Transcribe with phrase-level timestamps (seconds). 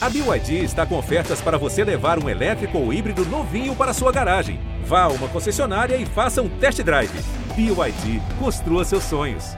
[0.00, 4.12] A BYD está com ofertas para você levar um elétrico ou híbrido novinho para sua
[4.12, 4.60] garagem.
[4.84, 7.10] Vá a uma concessionária e faça um test drive.
[7.56, 9.56] BYD, construa seus sonhos.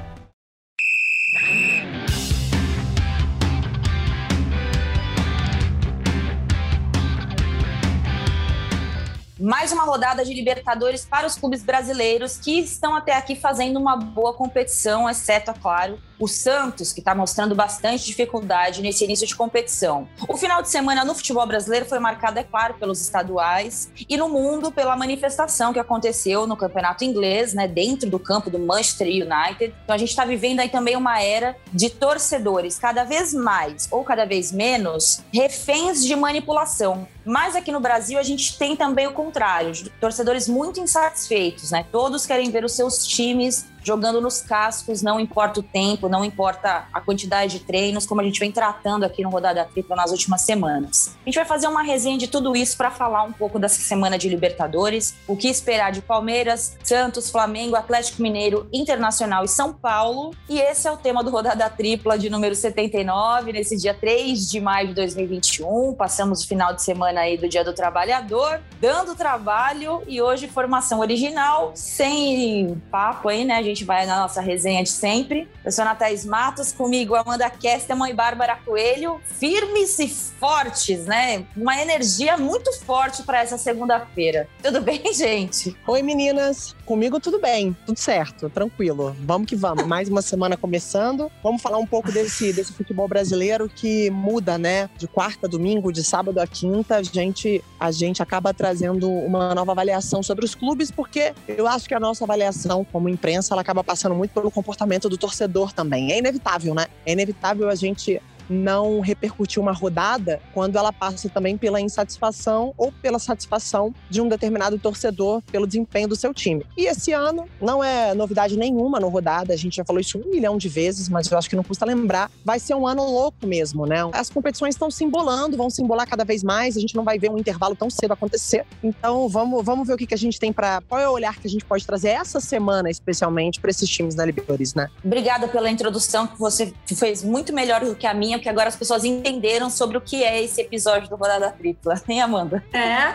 [9.38, 13.96] mais uma rodada de Libertadores para os clubes brasileiros que estão até aqui fazendo uma
[13.96, 19.34] boa competição, exceto, é claro, o Santos, que está mostrando bastante dificuldade nesse início de
[19.34, 20.06] competição.
[20.28, 24.28] O final de semana no futebol brasileiro foi marcado, é claro, pelos estaduais e no
[24.28, 29.74] mundo pela manifestação que aconteceu no campeonato inglês, né, dentro do campo do Manchester United.
[29.82, 34.04] Então a gente está vivendo aí também uma era de torcedores cada vez mais ou
[34.04, 37.08] cada vez menos reféns de manipulação.
[37.24, 41.86] Mas aqui no Brasil a gente tem também o contrário, torcedores muito insatisfeitos, né?
[41.90, 46.86] Todos querem ver os seus times jogando nos cascos, não importa o tempo, não importa
[46.92, 50.42] a quantidade de treinos, como a gente vem tratando aqui no Rodada Tripla nas últimas
[50.42, 51.16] semanas.
[51.22, 54.18] A gente vai fazer uma resenha de tudo isso para falar um pouco dessa semana
[54.18, 60.34] de Libertadores, o que esperar de Palmeiras, Santos, Flamengo, Atlético Mineiro, Internacional e São Paulo.
[60.48, 64.60] E esse é o tema do Rodada Tripla de número 79, nesse dia 3 de
[64.60, 65.94] maio de 2021.
[65.94, 71.00] Passamos o final de semana aí do Dia do Trabalhador, dando trabalho e hoje formação
[71.00, 73.62] original, sem papo aí, né?
[73.70, 75.48] Gente vai na nossa resenha de sempre.
[75.64, 81.44] Eu sou a Matos, comigo Amanda Kesterman e Bárbara Coelho, firmes e fortes, né?
[81.56, 84.48] Uma energia muito forte para essa segunda-feira.
[84.62, 85.76] Tudo bem, gente?
[85.86, 86.74] Oi, meninas.
[86.84, 89.14] Comigo tudo bem, tudo certo, tranquilo.
[89.20, 89.86] Vamos que vamos.
[89.86, 91.30] Mais uma semana começando.
[91.42, 94.90] Vamos falar um pouco desse, desse futebol brasileiro que muda, né?
[94.96, 99.54] De quarta a domingo, de sábado a quinta, a gente, a gente acaba trazendo uma
[99.54, 103.62] nova avaliação sobre os clubes, porque eu acho que a nossa avaliação como imprensa ela
[103.62, 106.12] acaba passando muito pelo comportamento do torcedor também.
[106.12, 106.86] É inevitável, né?
[107.04, 112.92] É inevitável a gente não repercutir uma rodada quando ela passa também pela insatisfação ou
[112.92, 116.66] pela satisfação de um determinado torcedor pelo desempenho do seu time.
[116.76, 120.30] E esse ano não é novidade nenhuma no rodada, a gente já falou isso um
[120.30, 122.30] milhão de vezes, mas eu acho que não custa lembrar.
[122.44, 123.98] Vai ser um ano louco mesmo, né?
[124.12, 127.18] As competições estão se embolando, vão se embolar cada vez mais, a gente não vai
[127.18, 128.66] ver um intervalo tão cedo acontecer.
[128.82, 130.82] Então vamos, vamos ver o que, que a gente tem para.
[130.88, 134.14] Qual é o olhar que a gente pode trazer essa semana, especialmente, para esses times
[134.14, 134.88] da Libertadores, né?
[135.04, 138.76] Obrigada pela introdução, que você fez muito melhor do que a minha que agora as
[138.76, 142.00] pessoas entenderam sobre o que é esse episódio do Rodada Tripla.
[142.08, 142.64] Hein, Amanda?
[142.72, 143.12] É.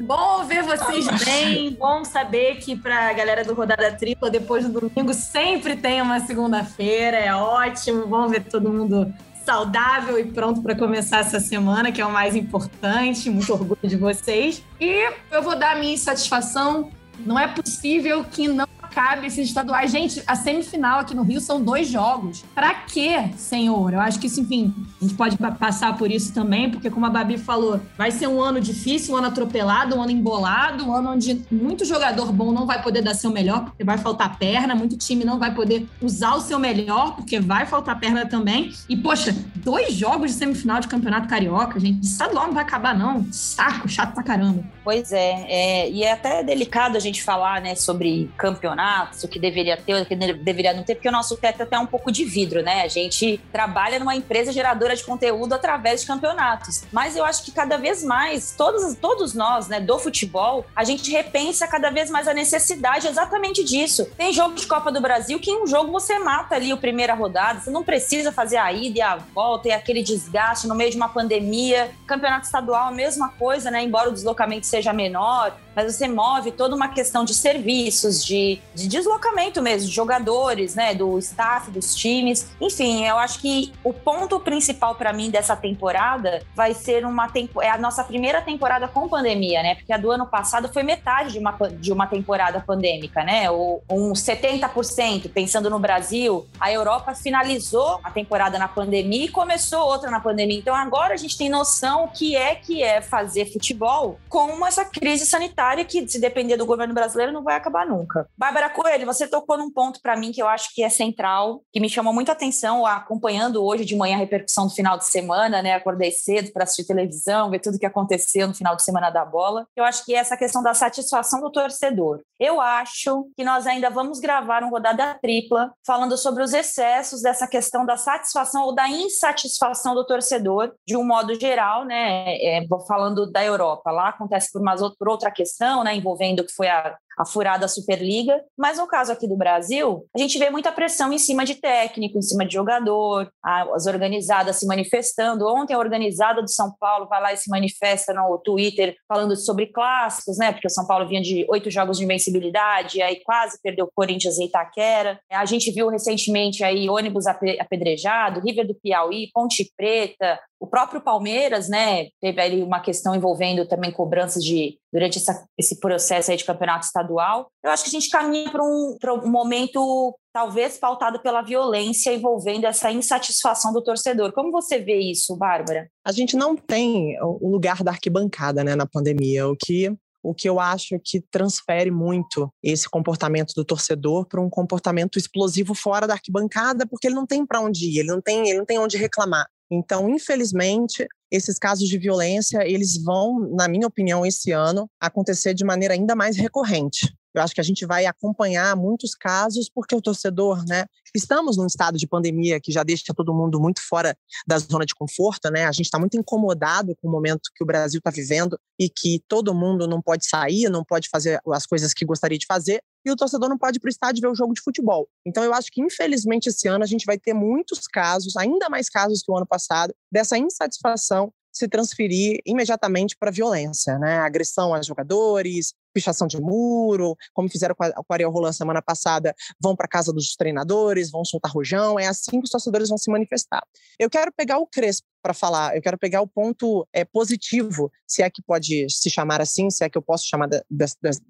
[0.00, 1.72] Bom ver vocês bem.
[1.72, 7.16] Bom saber que pra galera do Rodada Tripla, depois do domingo, sempre tem uma segunda-feira.
[7.16, 8.06] É ótimo.
[8.06, 9.12] Bom ver todo mundo
[9.44, 13.28] saudável e pronto para começar essa semana, que é o mais importante.
[13.30, 14.62] Muito orgulho de vocês.
[14.80, 16.90] E eu vou dar a minha insatisfação.
[17.18, 19.90] Não é possível que não cabe esses estaduais.
[19.90, 22.44] Gente, a semifinal aqui no Rio são dois jogos.
[22.54, 23.92] Para quê, senhor?
[23.92, 27.10] Eu acho que isso, enfim, a gente pode passar por isso também, porque como a
[27.10, 31.10] Babi falou, vai ser um ano difícil, um ano atropelado, um ano embolado, um ano
[31.10, 34.96] onde muito jogador bom não vai poder dar seu melhor, porque vai faltar perna, muito
[34.96, 38.72] time não vai poder usar o seu melhor, porque vai faltar perna também.
[38.88, 43.26] E, poxa, dois jogos de semifinal de campeonato carioca, gente, estadual não vai acabar, não.
[43.32, 44.64] Saco, chato pra caramba.
[44.84, 49.28] Pois é, é e é até delicado a gente falar, né, sobre campeonato campeonatos, o
[49.28, 51.86] que deveria ter, o que deveria não ter, porque o nosso teto é até um
[51.86, 52.82] pouco de vidro, né?
[52.82, 56.84] A gente trabalha numa empresa geradora de conteúdo através de campeonatos.
[56.92, 61.10] Mas eu acho que cada vez mais, todos, todos nós, né, do futebol, a gente
[61.10, 64.06] repensa cada vez mais a necessidade exatamente disso.
[64.16, 67.14] Tem jogo de Copa do Brasil que em um jogo você mata ali a primeira
[67.14, 70.90] rodada, você não precisa fazer a ida e a volta e aquele desgaste no meio
[70.90, 71.90] de uma pandemia.
[72.06, 73.82] Campeonato estadual, a mesma coisa, né?
[73.82, 78.86] Embora o deslocamento seja menor, mas você move toda uma questão de serviços, de, de
[78.86, 82.48] deslocamento mesmo, de jogadores, né, do staff, dos times.
[82.60, 87.60] Enfim, eu acho que o ponto principal para mim dessa temporada vai ser uma tempo,
[87.60, 89.74] é a nossa primeira temporada com pandemia, né?
[89.74, 93.50] Porque a do ano passado foi metade de uma, de uma temporada pandêmica, né?
[93.50, 99.80] Ou uns 70%, pensando no Brasil, a Europa finalizou a temporada na pandemia e começou
[99.80, 100.58] outra na pandemia.
[100.58, 104.84] Então agora a gente tem noção o que é que é fazer futebol com essa
[104.84, 108.28] crise sanitária que, se depender do governo brasileiro, não vai acabar nunca.
[108.36, 111.80] Bárbara Coelho, você tocou num ponto para mim que eu acho que é central, que
[111.80, 115.74] me chamou muita atenção, acompanhando hoje de manhã a repercussão do final de semana, né?
[115.74, 119.66] Acordei cedo para assistir televisão, ver tudo que aconteceu no final de semana da bola.
[119.74, 122.20] Eu acho que é essa questão da satisfação do torcedor.
[122.38, 127.46] Eu acho que nós ainda vamos gravar um rodada tripla falando sobre os excessos dessa
[127.46, 132.36] questão da satisfação ou da insatisfação do torcedor, de um modo geral, né?
[132.36, 136.52] É, falando da Europa, lá acontece por, umas, por outra questão questão, né, envolvendo que
[136.52, 138.42] foi a, a furada Superliga.
[138.58, 142.18] Mas no caso aqui do Brasil, a gente vê muita pressão em cima de técnico,
[142.18, 145.46] em cima de jogador, as organizadas se manifestando.
[145.46, 149.66] Ontem a organizada do São Paulo vai lá e se manifesta no Twitter falando sobre
[149.66, 150.52] clássicos, né?
[150.52, 154.38] Porque o São Paulo vinha de oito jogos de invencibilidade, aí quase perdeu o Corinthians
[154.38, 155.20] e Itaquera.
[155.30, 161.68] A gente viu recentemente aí ônibus apedrejado, River do Piauí, Ponte Preta, o próprio Palmeiras,
[161.68, 166.44] né, teve ali uma questão envolvendo também cobranças de durante essa, esse processo aí de
[166.44, 167.48] campeonato estadual.
[167.62, 172.64] Eu acho que a gente caminha para um, um momento talvez pautado pela violência envolvendo
[172.64, 174.32] essa insatisfação do torcedor.
[174.32, 175.86] Como você vê isso, Bárbara?
[176.02, 179.94] A gente não tem o lugar da arquibancada, né, na pandemia, o que
[180.24, 185.74] o que eu acho que transfere muito esse comportamento do torcedor para um comportamento explosivo
[185.74, 188.64] fora da arquibancada, porque ele não tem para onde ir, ele não tem, ele não
[188.64, 189.46] tem onde reclamar.
[189.70, 195.64] Então, infelizmente, esses casos de violência, eles vão, na minha opinião, esse ano acontecer de
[195.64, 197.12] maneira ainda mais recorrente.
[197.34, 200.86] Eu acho que a gente vai acompanhar muitos casos, porque o torcedor, né?
[201.12, 204.16] Estamos num estado de pandemia que já deixa todo mundo muito fora
[204.46, 205.64] da zona de conforto, né?
[205.64, 209.20] A gente está muito incomodado com o momento que o Brasil está vivendo e que
[209.26, 213.10] todo mundo não pode sair, não pode fazer as coisas que gostaria de fazer, e
[213.10, 215.08] o torcedor não pode ir para o estádio ver o jogo de futebol.
[215.26, 218.88] Então, eu acho que, infelizmente, esse ano a gente vai ter muitos casos, ainda mais
[218.88, 224.18] casos que o ano passado, dessa insatisfação se transferir imediatamente para violência, né?
[224.18, 229.32] Agressão a jogadores, pichação de muro, como fizeram com, a, o Ariel Roland semana passada,
[229.62, 233.08] vão para casa dos treinadores, vão soltar rojão, é assim que os torcedores vão se
[233.08, 233.62] manifestar.
[234.00, 238.22] Eu quero pegar o Crespo para falar, eu quero pegar o ponto é, positivo, se
[238.22, 240.50] é que pode se chamar assim, se é que eu posso chamar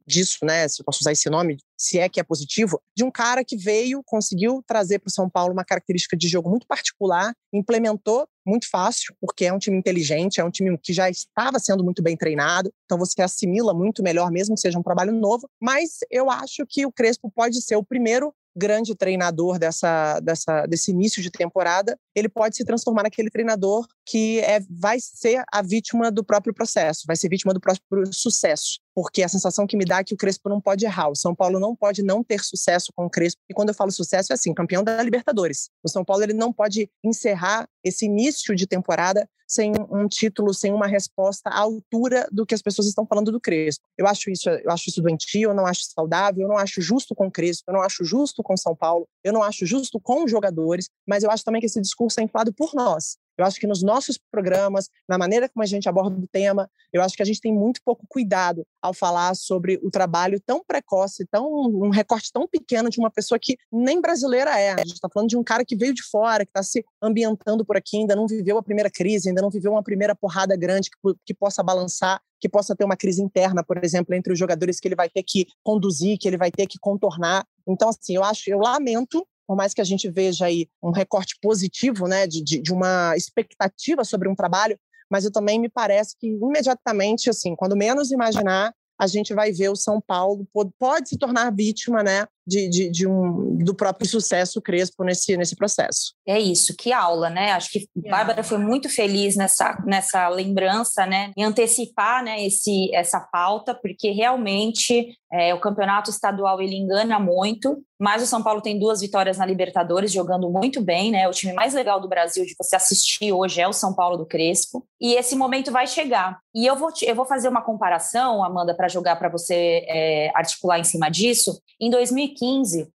[0.05, 3.11] disso, né, se eu posso usar esse nome, se é que é positivo, de um
[3.11, 7.33] cara que veio, conseguiu trazer para o São Paulo uma característica de jogo muito particular,
[7.53, 11.85] implementou muito fácil, porque é um time inteligente, é um time que já estava sendo
[11.85, 15.49] muito bem treinado, então você assimila muito melhor, mesmo que seja um trabalho novo.
[15.63, 20.91] Mas eu acho que o Crespo pode ser o primeiro grande treinador dessa, dessa, desse
[20.91, 26.11] início de temporada, ele pode se transformar naquele treinador que é, vai ser a vítima
[26.11, 28.81] do próprio processo, vai ser vítima do próprio sucesso.
[28.95, 31.09] Porque a sensação que me dá é que o Crespo não pode errar.
[31.09, 33.41] O São Paulo não pode não ter sucesso com o Crespo.
[33.51, 35.69] E quando eu falo sucesso, é assim, campeão da Libertadores.
[35.83, 40.73] O São Paulo ele não pode encerrar esse início de temporada sem um título, sem
[40.73, 43.85] uma resposta à altura do que as pessoas estão falando do Crespo.
[43.97, 47.15] Eu acho isso, eu acho isso doentio, eu não acho saudável, eu não acho justo
[47.15, 50.25] com o Crespo, eu não acho justo com São Paulo, eu não acho justo com
[50.25, 53.17] os jogadores, mas eu acho também que esse discurso é inflado por nós.
[53.37, 57.03] Eu acho que nos nossos programas, na maneira como a gente aborda o tema, eu
[57.03, 61.27] acho que a gente tem muito pouco cuidado ao falar sobre o trabalho tão precoce,
[61.31, 64.73] tão um recorte tão pequeno de uma pessoa que nem brasileira é.
[64.73, 67.65] A gente está falando de um cara que veio de fora, que está se ambientando
[67.65, 70.91] por aqui, ainda não viveu a primeira crise, ainda não viveu uma primeira porrada grande
[70.91, 74.79] que, que possa balançar que possa ter uma crise interna, por exemplo, entre os jogadores
[74.79, 77.47] que ele vai ter que conduzir, que ele vai ter que contornar.
[77.67, 81.37] Então, assim, eu acho, eu lamento por mais que a gente veja aí um recorte
[81.41, 84.79] positivo, né, de, de, uma expectativa sobre um trabalho,
[85.11, 89.69] mas eu também me parece que imediatamente, assim, quando menos imaginar, a gente vai ver
[89.69, 94.09] o São Paulo pode, pode se tornar vítima, né, de, de, de, um, do próprio
[94.09, 96.15] sucesso Crespo nesse, nesse processo.
[96.27, 97.53] É isso, que aula, né?
[97.53, 101.33] Acho que a Bárbara foi muito feliz nessa, nessa lembrança, né?
[101.37, 107.83] Em antecipar né, esse, essa pauta, porque realmente é, o campeonato estadual ele engana muito,
[107.99, 111.27] mas o São Paulo tem duas vitórias na Libertadores, jogando muito bem, né?
[111.29, 114.27] O time mais legal do Brasil de você assistir hoje é o São Paulo do
[114.27, 114.87] Crespo.
[115.01, 116.39] E esse momento vai chegar.
[116.55, 120.31] E eu vou, te, eu vou fazer uma comparação, Amanda, para jogar para você é,
[120.35, 121.61] articular em cima disso.
[121.81, 122.34] Em 2015,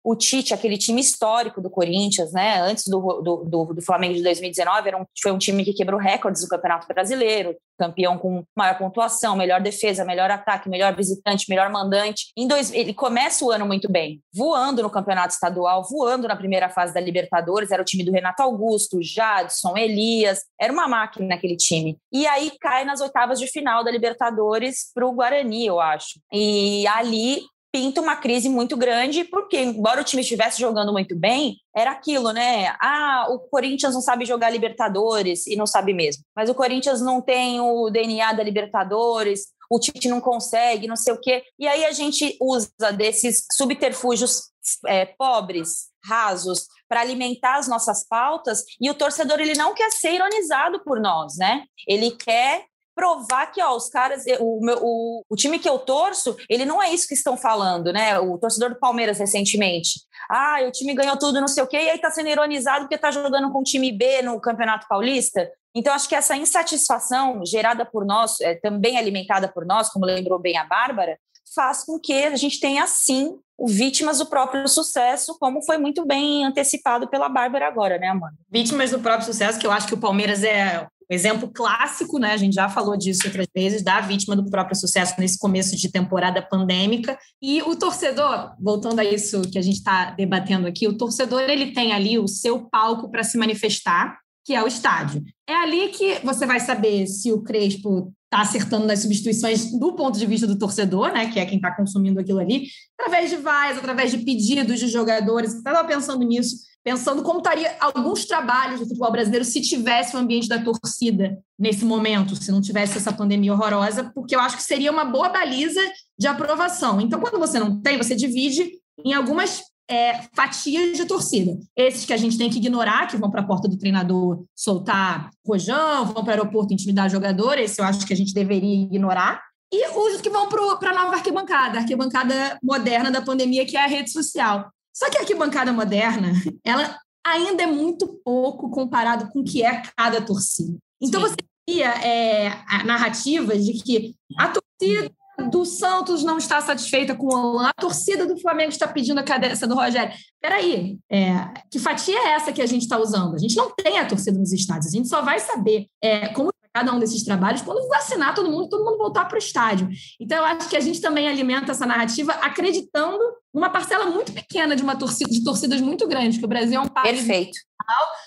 [0.02, 2.60] o Tite, aquele time histórico do Corinthians, né?
[2.60, 5.98] Antes do, do, do, do Flamengo de 2019, era um, foi um time que quebrou
[5.98, 11.70] recordes do Campeonato Brasileiro, campeão com maior pontuação, melhor defesa, melhor ataque, melhor visitante, melhor
[11.70, 12.32] mandante.
[12.36, 16.68] Em dois, ele começa o ano muito bem, voando no campeonato estadual, voando na primeira
[16.68, 17.70] fase da Libertadores.
[17.70, 21.96] Era o time do Renato Augusto, Jadson, Elias, era uma máquina naquele time.
[22.12, 26.20] E aí cai nas oitavas de final da Libertadores para o Guarani, eu acho.
[26.32, 31.56] E ali pinta uma crise muito grande, porque, embora o time estivesse jogando muito bem,
[31.74, 32.74] era aquilo, né?
[32.80, 36.22] Ah, o Corinthians não sabe jogar Libertadores, e não sabe mesmo.
[36.34, 41.12] Mas o Corinthians não tem o DNA da Libertadores, o Tite não consegue, não sei
[41.12, 41.42] o quê.
[41.58, 44.50] E aí a gente usa desses subterfúgios
[44.86, 50.14] é, pobres, rasos, para alimentar as nossas pautas, e o torcedor ele não quer ser
[50.14, 51.64] ironizado por nós, né?
[51.86, 52.64] Ele quer
[52.98, 56.82] provar que, ó, os caras, o, meu, o, o time que eu torço, ele não
[56.82, 58.18] é isso que estão falando, né?
[58.18, 60.00] O torcedor do Palmeiras recentemente.
[60.28, 62.98] Ah, o time ganhou tudo, não sei o quê, e aí tá sendo ironizado porque
[62.98, 65.48] tá jogando com o time B no Campeonato Paulista.
[65.72, 70.40] Então, acho que essa insatisfação gerada por nós, é, também alimentada por nós, como lembrou
[70.40, 71.16] bem a Bárbara,
[71.54, 76.44] faz com que a gente tenha, sim, vítimas do próprio sucesso, como foi muito bem
[76.44, 78.34] antecipado pela Bárbara agora, né, Amanda?
[78.50, 82.32] Vítimas do próprio sucesso, que eu acho que o Palmeiras é um exemplo clássico, né?
[82.32, 85.90] A gente já falou disso outras vezes, da vítima do próprio sucesso nesse começo de
[85.90, 87.18] temporada pandêmica.
[87.40, 91.72] E o torcedor, voltando a isso que a gente está debatendo aqui, o torcedor ele
[91.72, 95.22] tem ali o seu palco para se manifestar, que é o estádio.
[95.48, 100.18] É ali que você vai saber se o Crespo está acertando nas substituições do ponto
[100.18, 102.66] de vista do torcedor, né, que é quem está consumindo aquilo ali,
[102.98, 105.54] através de vais, através de pedidos de jogadores.
[105.54, 110.48] Estava pensando nisso, pensando como estaria alguns trabalhos do futebol brasileiro se tivesse o ambiente
[110.48, 114.90] da torcida nesse momento, se não tivesse essa pandemia horrorosa, porque eu acho que seria
[114.90, 115.80] uma boa baliza
[116.18, 117.00] de aprovação.
[117.00, 118.70] Então, quando você não tem, você divide
[119.04, 121.58] em algumas é, fatias de torcida.
[121.74, 125.30] Esses que a gente tem que ignorar, que vão para a porta do treinador soltar
[125.46, 129.42] rojão, vão para o aeroporto intimidar jogador, esse eu acho que a gente deveria ignorar.
[129.72, 133.84] E os que vão para a nova arquibancada, a arquibancada moderna da pandemia, que é
[133.84, 134.70] a rede social.
[134.98, 136.32] Só que a arquibancada moderna,
[136.64, 140.76] ela ainda é muito pouco comparado com o que é cada torcida.
[141.00, 141.28] Então, Sim.
[141.28, 142.50] você cria é,
[142.84, 145.08] narrativas de que a torcida
[145.52, 149.22] do Santos não está satisfeita com o Olan, a torcida do Flamengo está pedindo a
[149.22, 150.12] cadência do Rogério.
[150.40, 153.36] Peraí, é, que fatia é essa que a gente está usando?
[153.36, 156.50] A gente não tem a torcida nos estádios, a gente só vai saber é, como
[156.78, 159.88] cada um desses trabalhos quando vacinar todo mundo, todo mundo voltar para o estádio.
[160.20, 163.18] Então, eu acho que a gente também alimenta essa narrativa acreditando
[163.52, 166.80] numa parcela muito pequena de uma torcida, de torcidas muito grandes, que o Brasil é
[166.80, 167.58] um país Perfeito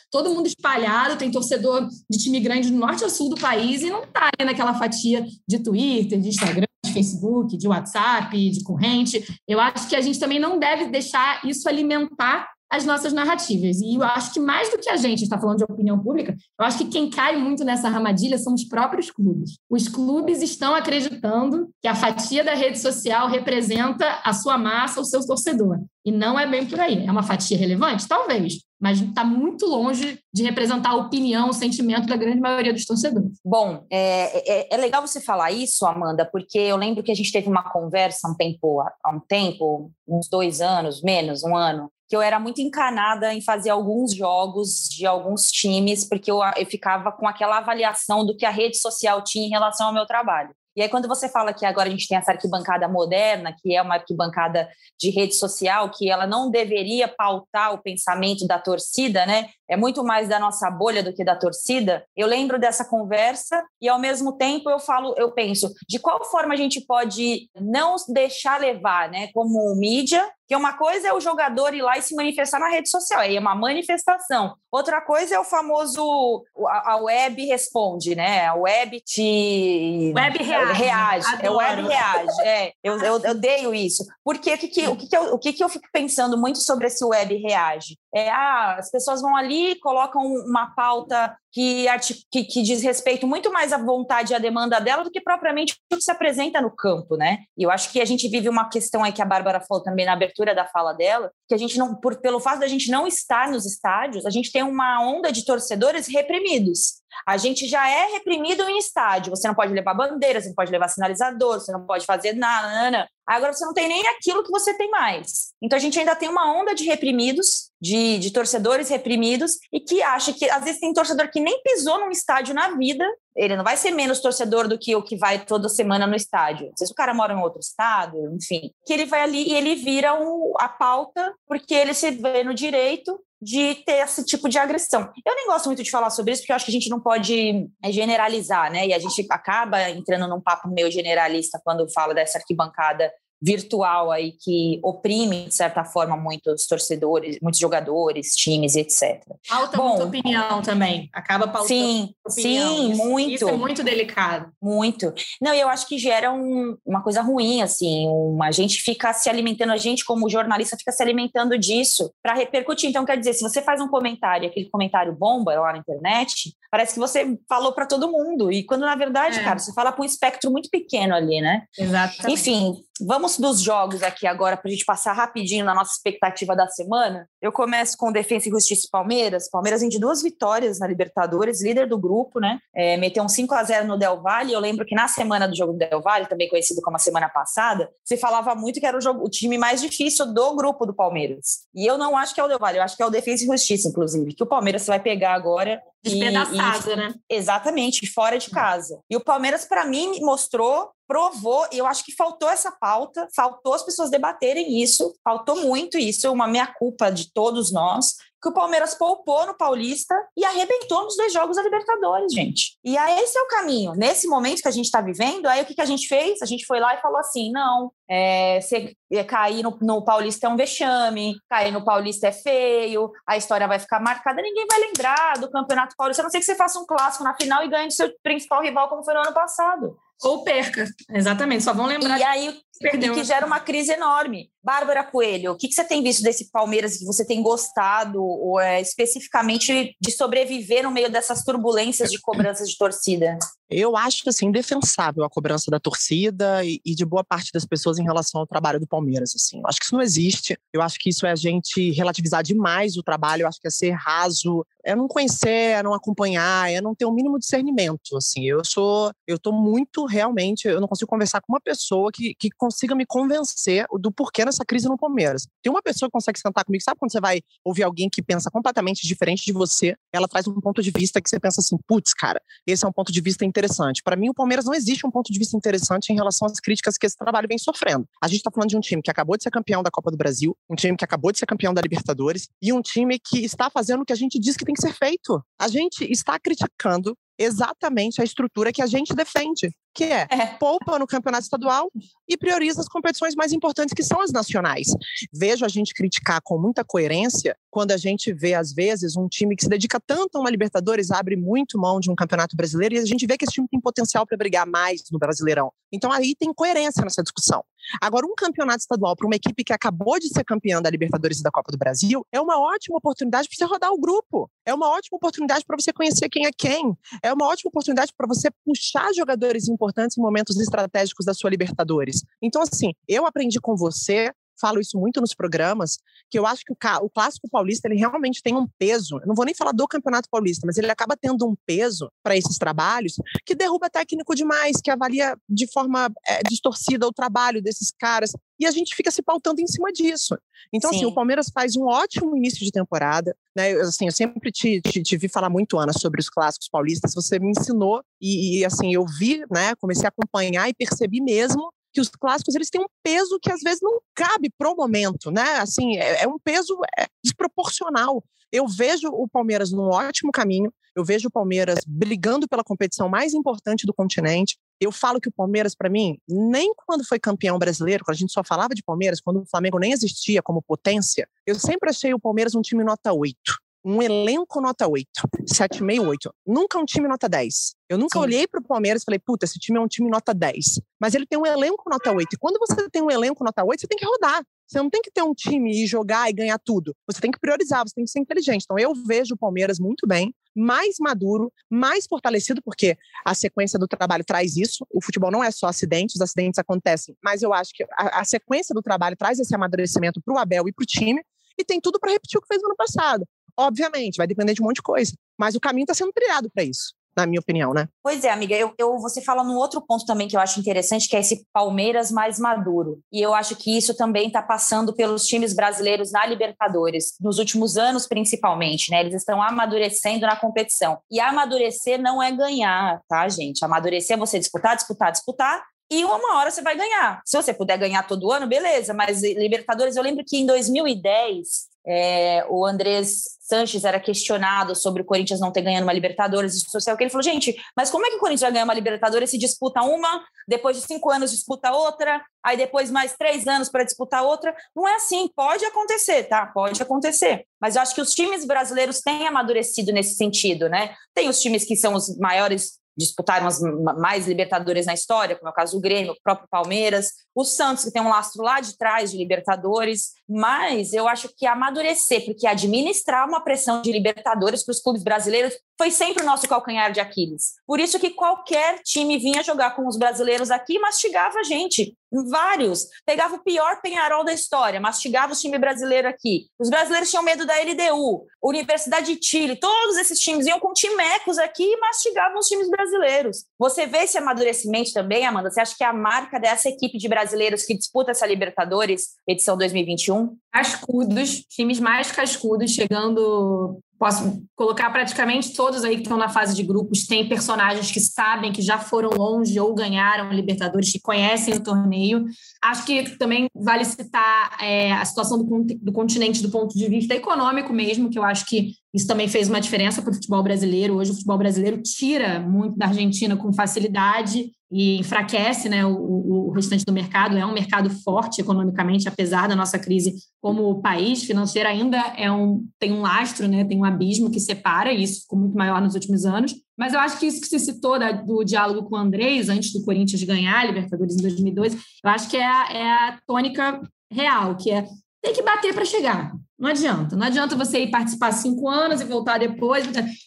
[0.09, 3.89] todo mundo espalhado, tem torcedor de time grande do norte ao sul do país e
[3.89, 9.23] não está ali naquela fatia de Twitter, de Instagram, de Facebook, de WhatsApp, de corrente.
[9.47, 13.81] Eu acho que a gente também não deve deixar isso alimentar as nossas narrativas.
[13.81, 16.65] E eu acho que mais do que a gente está falando de opinião pública, eu
[16.65, 19.57] acho que quem cai muito nessa armadilha são os próprios clubes.
[19.69, 25.05] Os clubes estão acreditando que a fatia da rede social representa a sua massa, o
[25.05, 25.79] seu torcedor.
[26.05, 27.05] E não é bem por aí.
[27.05, 28.07] É uma fatia relevante?
[28.07, 28.59] Talvez.
[28.79, 33.37] Mas está muito longe de representar a opinião, o sentimento da grande maioria dos torcedores.
[33.45, 37.31] Bom, é, é, é legal você falar isso, Amanda, porque eu lembro que a gente
[37.31, 42.15] teve uma conversa um tempo, há um tempo, uns dois anos, menos, um ano, que
[42.17, 47.09] eu era muito encanada em fazer alguns jogos de alguns times, porque eu, eu ficava
[47.09, 50.53] com aquela avaliação do que a rede social tinha em relação ao meu trabalho.
[50.75, 53.81] E aí, quando você fala que agora a gente tem essa arquibancada moderna, que é
[53.81, 59.49] uma arquibancada de rede social, que ela não deveria pautar o pensamento da torcida, né?
[59.69, 62.05] É muito mais da nossa bolha do que da torcida.
[62.15, 66.53] Eu lembro dessa conversa e, ao mesmo tempo, eu falo, eu penso, de qual forma
[66.53, 69.29] a gente pode não deixar levar, né?
[69.33, 72.89] Como mídia, que uma coisa é o jogador ir lá e se manifestar na rede
[72.89, 74.53] social, aí é uma manifestação.
[74.69, 78.47] Outra coisa é o famoso a, web responde, né?
[78.47, 80.37] A web te web.
[80.65, 81.27] Reage.
[81.41, 82.41] É web reage.
[82.41, 84.05] É, eu, eu, eu odeio isso.
[84.23, 86.59] Porque o que, que, o, que, que, eu, o que, que eu fico pensando muito
[86.59, 87.97] sobre esse web reage?
[88.13, 91.85] É, ah, as pessoas vão ali, colocam uma pauta que,
[92.31, 95.73] que, que, diz respeito muito mais à vontade e à demanda dela do que propriamente
[95.73, 97.39] o que se apresenta no campo, né?
[97.57, 100.05] E eu acho que a gente vive uma questão aí que a Bárbara falou também
[100.05, 103.05] na abertura da fala dela, que a gente não, por, pelo fato da gente não
[103.05, 107.00] estar nos estádios, a gente tem uma onda de torcedores reprimidos.
[107.25, 109.31] A gente já é reprimido em estádio.
[109.31, 112.91] Você não pode levar bandeira, você não pode levar sinalizador, você não pode fazer nada.
[112.91, 113.09] nada.
[113.25, 115.53] Agora você não tem nem aquilo que você tem mais.
[115.61, 120.01] Então a gente ainda tem uma onda de reprimidos, de, de torcedores reprimidos, e que
[120.01, 123.63] acha que às vezes tem torcedor que nem pisou num estádio na vida, ele não
[123.63, 126.71] vai ser menos torcedor do que o que vai toda semana no estádio.
[126.75, 130.13] Se o cara mora em outro estado, enfim, que ele vai ali e ele vira
[130.13, 135.09] um, a pauta porque ele se vê no direito de ter esse tipo de agressão.
[135.25, 136.99] Eu nem gosto muito de falar sobre isso, porque eu acho que a gente não
[136.99, 138.85] pode é, generalizar, né?
[138.85, 144.33] E a gente acaba entrando num papo meio generalista quando fala dessa arquibancada virtual aí
[144.33, 149.23] que oprime, de certa forma, muitos torcedores, muitos jogadores, times, etc.
[149.47, 151.09] Falta Bom, muita opinião também.
[151.11, 152.77] Acaba pautando sim, opinião.
[152.77, 153.31] Sim, isso, muito.
[153.31, 154.51] Isso é muito delicado.
[154.61, 155.13] Muito.
[155.41, 158.07] Não, eu acho que gera um, uma coisa ruim, assim.
[158.07, 162.35] Uma, a gente fica se alimentando, a gente, como jornalista, fica se alimentando disso para
[162.35, 162.89] repercutir.
[162.89, 166.93] Então, quer dizer, se você faz um comentário, aquele comentário bomba lá na internet, parece
[166.93, 168.51] que você falou para todo mundo.
[168.51, 169.43] E quando, na verdade, é.
[169.43, 171.63] cara, você fala para um espectro muito pequeno ali, né?
[171.77, 172.33] Exatamente.
[172.33, 176.67] Enfim, Vamos dos jogos aqui agora para a gente passar rapidinho na nossa expectativa da
[176.67, 177.27] semana.
[177.41, 179.49] Eu começo com Defensa e Justiça e Palmeiras.
[179.49, 182.59] Palmeiras vem de duas vitórias na Libertadores, líder do grupo, né?
[182.75, 184.53] É, meteu um 5 a 0 no Del Valle.
[184.53, 187.27] Eu lembro que na semana do jogo do Del Valle, também conhecido como a semana
[187.27, 190.93] passada, se falava muito que era o, jogo, o time mais difícil do grupo do
[190.93, 191.61] Palmeiras.
[191.73, 193.43] E eu não acho que é o Del Valle, eu acho que é o Defensa
[193.43, 197.13] e Justiça, inclusive, que o Palmeiras vai pegar agora Despedaçado, e, e, né?
[197.29, 198.99] Exatamente, fora de casa.
[199.09, 203.73] E o Palmeiras, para mim, mostrou provou, e eu acho que faltou essa pauta, faltou
[203.73, 208.95] as pessoas debaterem isso, faltou muito isso, uma meia-culpa de todos nós, que o Palmeiras
[208.95, 212.77] poupou no Paulista e arrebentou nos dois jogos da Libertadores, gente.
[212.81, 213.91] E aí esse é o caminho.
[213.93, 216.41] Nesse momento que a gente está vivendo, aí o que, que a gente fez?
[216.41, 218.95] A gente foi lá e falou assim: não, é, você
[219.27, 223.79] cair no, no, Paulista é um vexame, cair no Paulista é feio, a história vai
[223.79, 226.85] ficar marcada, ninguém vai lembrar do Campeonato Paulista, a não ser que você faça um
[226.85, 229.97] clássico na final e ganhe do seu principal rival, como foi no ano passado.
[230.23, 232.19] Ou perca, exatamente, só vão lembrar.
[232.19, 233.13] E aí, perdeu.
[233.13, 234.49] que gera uma crise enorme.
[234.63, 238.59] Bárbara Coelho, o que, que você tem visto desse Palmeiras que você tem gostado, ou
[238.59, 243.39] é, especificamente de sobreviver no meio dessas turbulências de cobranças de torcida?
[243.71, 247.97] Eu acho assim indefensável a cobrança da torcida e, e, de boa parte das pessoas
[247.97, 249.31] em relação ao trabalho do Palmeiras.
[249.33, 250.59] Assim, eu acho que isso não existe.
[250.73, 253.43] Eu acho que isso é a gente relativizar demais o trabalho.
[253.43, 257.05] Eu acho que é ser raso, é não conhecer, é não acompanhar, é não ter
[257.05, 258.17] o um mínimo discernimento.
[258.17, 262.35] Assim, eu sou, eu tô muito realmente, eu não consigo conversar com uma pessoa que,
[262.35, 265.45] que consiga me convencer do porquê nessa crise no Palmeiras.
[265.61, 268.49] Tem uma pessoa que consegue sentar comigo, sabe quando você vai ouvir alguém que pensa
[268.49, 269.95] completamente diferente de você?
[270.13, 272.91] Ela traz um ponto de vista que você pensa assim, putz, cara, esse é um
[272.93, 274.01] ponto de vista interessante.
[274.01, 276.97] Para mim, o Palmeiras não existe um ponto de vista interessante em relação às críticas
[276.97, 278.07] que esse trabalho vem sofrendo.
[278.23, 280.17] A gente está falando de um time que acabou de ser campeão da Copa do
[280.17, 283.69] Brasil, um time que acabou de ser campeão da Libertadores e um time que está
[283.69, 285.43] fazendo o que a gente diz que tem que ser feito.
[285.59, 290.97] A gente está criticando exatamente a estrutura que a gente defende, que é, é, poupa
[290.97, 291.91] no campeonato estadual
[292.27, 294.87] e prioriza as competições mais importantes, que são as nacionais.
[295.33, 299.55] Vejo a gente criticar com muita coerência quando a gente vê, às vezes, um time
[299.55, 302.99] que se dedica tanto a uma Libertadores, abre muito mão de um campeonato brasileiro, e
[302.99, 305.71] a gente vê que esse time tem potencial para brigar mais no Brasileirão.
[305.91, 307.63] Então aí tem coerência nessa discussão.
[308.01, 311.43] Agora, um campeonato estadual para uma equipe que acabou de ser campeã da Libertadores e
[311.43, 314.49] da Copa do Brasil é uma ótima oportunidade para você rodar o grupo.
[314.65, 316.95] É uma ótima oportunidade para você conhecer quem é quem.
[317.23, 322.23] É uma ótima oportunidade para você puxar jogadores importantes em momentos estratégicos da sua Libertadores.
[322.41, 324.31] Então, assim, eu aprendi com você
[324.61, 325.97] falo isso muito nos programas,
[326.29, 329.17] que eu acho que o, clássico paulista ele realmente tem um peso.
[329.19, 332.37] Eu não vou nem falar do campeonato paulista, mas ele acaba tendo um peso para
[332.37, 333.15] esses trabalhos
[333.45, 338.31] que derruba técnico demais, que avalia de forma é, distorcida o trabalho desses caras.
[338.59, 340.37] E a gente fica se pautando em cima disso.
[340.71, 340.97] Então, Sim.
[340.97, 343.35] assim, o Palmeiras faz um ótimo início de temporada.
[343.55, 343.73] Né?
[343.73, 347.13] Eu, assim, eu sempre te, te, te, vi falar muito, Ana, sobre os clássicos paulistas.
[347.15, 349.75] Você me ensinou e, e, assim, eu vi, né?
[349.79, 353.61] Comecei a acompanhar e percebi mesmo que os clássicos eles têm um peso que às
[353.61, 355.57] vezes não cabe pro momento, né?
[355.57, 358.23] Assim, é, é um peso é, desproporcional.
[358.51, 363.33] Eu vejo o Palmeiras num ótimo caminho, eu vejo o Palmeiras brigando pela competição mais
[363.33, 364.57] importante do continente.
[364.79, 368.33] Eu falo que o Palmeiras, para mim, nem quando foi campeão brasileiro, quando a gente
[368.33, 372.19] só falava de Palmeiras, quando o Flamengo nem existia como potência, eu sempre achei o
[372.19, 373.37] Palmeiras um time nota 8
[373.83, 375.07] um elenco nota 8,
[375.43, 376.33] 7,5, 8.
[376.45, 377.75] Nunca um time nota 10.
[377.89, 378.23] Eu nunca Sim.
[378.23, 380.79] olhei para o Palmeiras e falei, puta, esse time é um time nota 10.
[380.99, 382.33] Mas ele tem um elenco nota 8.
[382.33, 384.43] E quando você tem um elenco nota 8, você tem que rodar.
[384.67, 386.95] Você não tem que ter um time e jogar e ganhar tudo.
[387.05, 388.63] Você tem que priorizar, você tem que ser inteligente.
[388.63, 393.87] Então, eu vejo o Palmeiras muito bem, mais maduro, mais fortalecido, porque a sequência do
[393.87, 394.85] trabalho traz isso.
[394.89, 398.23] O futebol não é só acidentes, os acidentes acontecem, mas eu acho que a, a
[398.23, 401.21] sequência do trabalho traz esse amadurecimento para o Abel e para o time
[401.57, 403.27] e tem tudo para repetir o que fez no ano passado.
[403.57, 405.13] Obviamente, vai depender de um monte de coisa.
[405.37, 407.87] Mas o caminho está sendo trilhado para isso na minha opinião, né?
[408.03, 408.55] Pois é, amiga.
[408.55, 411.45] Eu, eu, você fala num outro ponto também que eu acho interessante, que é esse
[411.53, 412.99] Palmeiras mais maduro.
[413.11, 417.77] E eu acho que isso também está passando pelos times brasileiros na Libertadores, nos últimos
[417.77, 419.01] anos principalmente, né?
[419.01, 420.99] Eles estão amadurecendo na competição.
[421.11, 423.63] E amadurecer não é ganhar, tá, gente?
[423.63, 425.63] Amadurecer é você disputar, disputar, disputar.
[425.91, 427.21] E uma hora você vai ganhar.
[427.25, 428.93] Se você puder ganhar todo ano, beleza.
[428.93, 435.05] Mas Libertadores, eu lembro que em 2010 é, o Andrés Sanches era questionado sobre o
[435.05, 438.09] Corinthians não ter ganhado uma Libertadores e social, que ele falou, gente, mas como é
[438.09, 441.71] que o Corinthians vai ganhar uma Libertadores se disputa uma, depois de cinco anos disputa
[441.71, 444.55] outra, aí depois mais três anos para disputar outra?
[444.75, 446.45] Não é assim, pode acontecer, tá?
[446.45, 447.45] Pode acontecer.
[447.59, 450.95] Mas eu acho que os times brasileiros têm amadurecido nesse sentido, né?
[451.13, 453.59] Tem os times que são os maiores disputaram as
[453.97, 457.85] mais Libertadores na história, como é o caso do Grêmio, o próprio Palmeiras, o Santos,
[457.85, 462.45] que tem um lastro lá de trás de Libertadores, mas eu acho que amadurecer, porque
[462.45, 466.99] administrar uma pressão de Libertadores para os clubes brasileiros foi sempre o nosso calcanhar de
[466.99, 467.53] Aquiles.
[467.65, 471.95] Por isso que qualquer time vinha jogar com os brasileiros aqui e mastigava a gente.
[472.29, 472.87] Vários.
[473.05, 476.47] Pegava o pior Penharol da história, mastigava o time brasileiro aqui.
[476.59, 481.37] Os brasileiros tinham medo da LDU, Universidade de Chile, todos esses times iam com timecos
[481.37, 483.45] aqui e mastigavam os times brasileiros.
[483.57, 485.49] Você vê esse amadurecimento também, Amanda?
[485.49, 489.57] Você acha que é a marca dessa equipe de brasileiros que disputa essa Libertadores, edição
[489.57, 490.37] 2021?
[490.51, 496.63] Cascudos, times mais cascudos, chegando posso colocar praticamente todos aí que estão na fase de
[496.63, 501.63] grupos, tem personagens que sabem que já foram longe ou ganharam Libertadores, que conhecem o
[501.63, 502.25] torneio.
[502.63, 507.13] Acho que também vale citar é, a situação do, do continente do ponto de vista
[507.13, 510.95] econômico mesmo, que eu acho que isso também fez uma diferença para o futebol brasileiro.
[510.95, 516.51] Hoje o futebol brasileiro tira muito da Argentina com facilidade e enfraquece né, o, o,
[516.51, 517.37] restante do mercado.
[517.37, 522.65] É um mercado forte economicamente, apesar da nossa crise como país financeiro ainda é um,
[522.79, 525.93] tem um lastro, né, tem um abismo que separa, e isso ficou muito maior nos
[525.93, 526.53] últimos anos.
[526.77, 529.71] Mas eu acho que isso que se citou da, do diálogo com o Andrés, antes
[529.71, 534.55] do Corinthians ganhar a Libertadores em 2002, eu acho que é é a tônica real,
[534.55, 534.85] que é
[535.21, 536.33] tem que bater para chegar.
[536.57, 537.15] Não adianta.
[537.15, 539.85] Não adianta você ir participar cinco anos e voltar depois.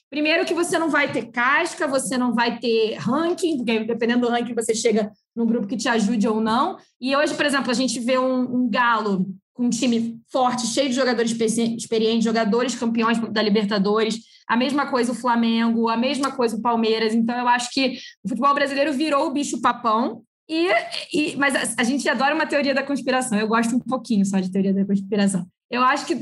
[0.08, 4.32] Primeiro que você não vai ter casca, você não vai ter ranking, porque dependendo do
[4.32, 6.76] ranking você chega num grupo que te ajude ou não.
[7.00, 10.88] E hoje, por exemplo, a gente vê um, um galo com um time forte, cheio
[10.88, 16.56] de jogadores experientes, jogadores campeões da Libertadores, a mesma coisa o Flamengo, a mesma coisa
[16.56, 17.14] o Palmeiras.
[17.14, 20.68] Então, eu acho que o futebol brasileiro virou o bicho papão, e,
[21.12, 23.38] e, mas a, a, gente adora uma teoria da conspiração.
[23.38, 25.46] Eu gosto um pouquinho só de teoria da conspiração.
[25.70, 26.16] Eu acho que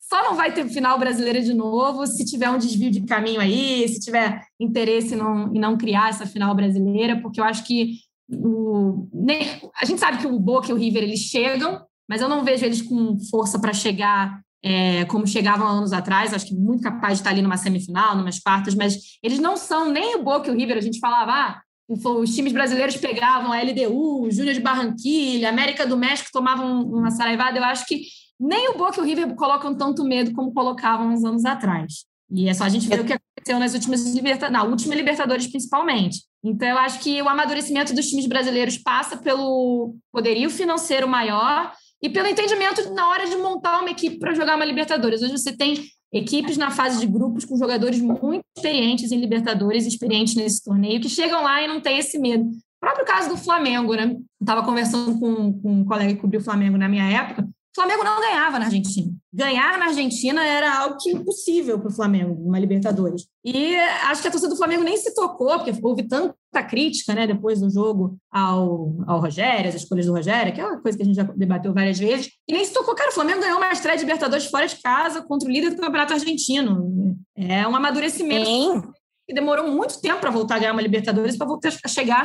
[0.00, 3.86] só não vai ter final brasileira de novo se tiver um desvio de caminho aí,
[3.88, 7.98] se tiver interesse em não, em não criar essa final brasileira, porque eu acho que
[8.30, 9.46] o, nem,
[9.80, 12.64] a gente sabe que o Boca e o River eles chegam, mas eu não vejo
[12.64, 17.20] eles com força para chegar é, como chegavam anos atrás, acho que muito capaz de
[17.20, 20.56] estar ali numa semifinal, numas quartas, mas eles não são nem o Boca e o
[20.56, 20.76] River.
[20.76, 25.96] A gente falava, ah, os times brasileiros pegavam a LDU, Júnior de Barranquilha, América do
[25.96, 27.58] México tomavam uma saraivada.
[27.58, 28.02] Eu acho que
[28.38, 32.04] nem o Boca e o River colocam tanto medo como colocavam uns anos atrás.
[32.30, 34.04] E é só a gente ver o que aconteceu nas últimas
[34.50, 36.20] na última Libertadores principalmente.
[36.44, 41.72] Então, eu acho que o amadurecimento dos times brasileiros passa pelo poderio financeiro maior
[42.02, 45.22] e pelo entendimento na hora de montar uma equipe para jogar uma Libertadores.
[45.22, 50.34] Hoje você tem equipes na fase de grupos com jogadores muito experientes em Libertadores, experientes
[50.34, 52.44] nesse torneio, que chegam lá e não tem esse medo.
[52.44, 54.16] O próprio caso do Flamengo, né?
[54.40, 57.48] Estava conversando com, com um colega que cobriu o Flamengo na minha época.
[57.78, 59.12] O Flamengo não ganhava na Argentina.
[59.32, 63.28] Ganhar na Argentina era algo que impossível para o Flamengo, uma Libertadores.
[63.44, 66.34] E acho que a torcida do Flamengo nem se tocou, porque houve tanta
[66.68, 70.80] crítica né, depois do jogo ao, ao Rogério, as escolhas do Rogério, que é uma
[70.80, 72.32] coisa que a gente já debateu várias vezes.
[72.48, 75.22] E nem se tocou, cara, o Flamengo ganhou uma estreia de Libertadores fora de casa
[75.22, 77.16] contra o líder do Campeonato Argentino.
[77.36, 78.44] É um amadurecimento.
[78.44, 78.82] Sim
[79.28, 82.24] que demorou muito tempo para voltar a ganhar uma Libertadores para voltar a chegar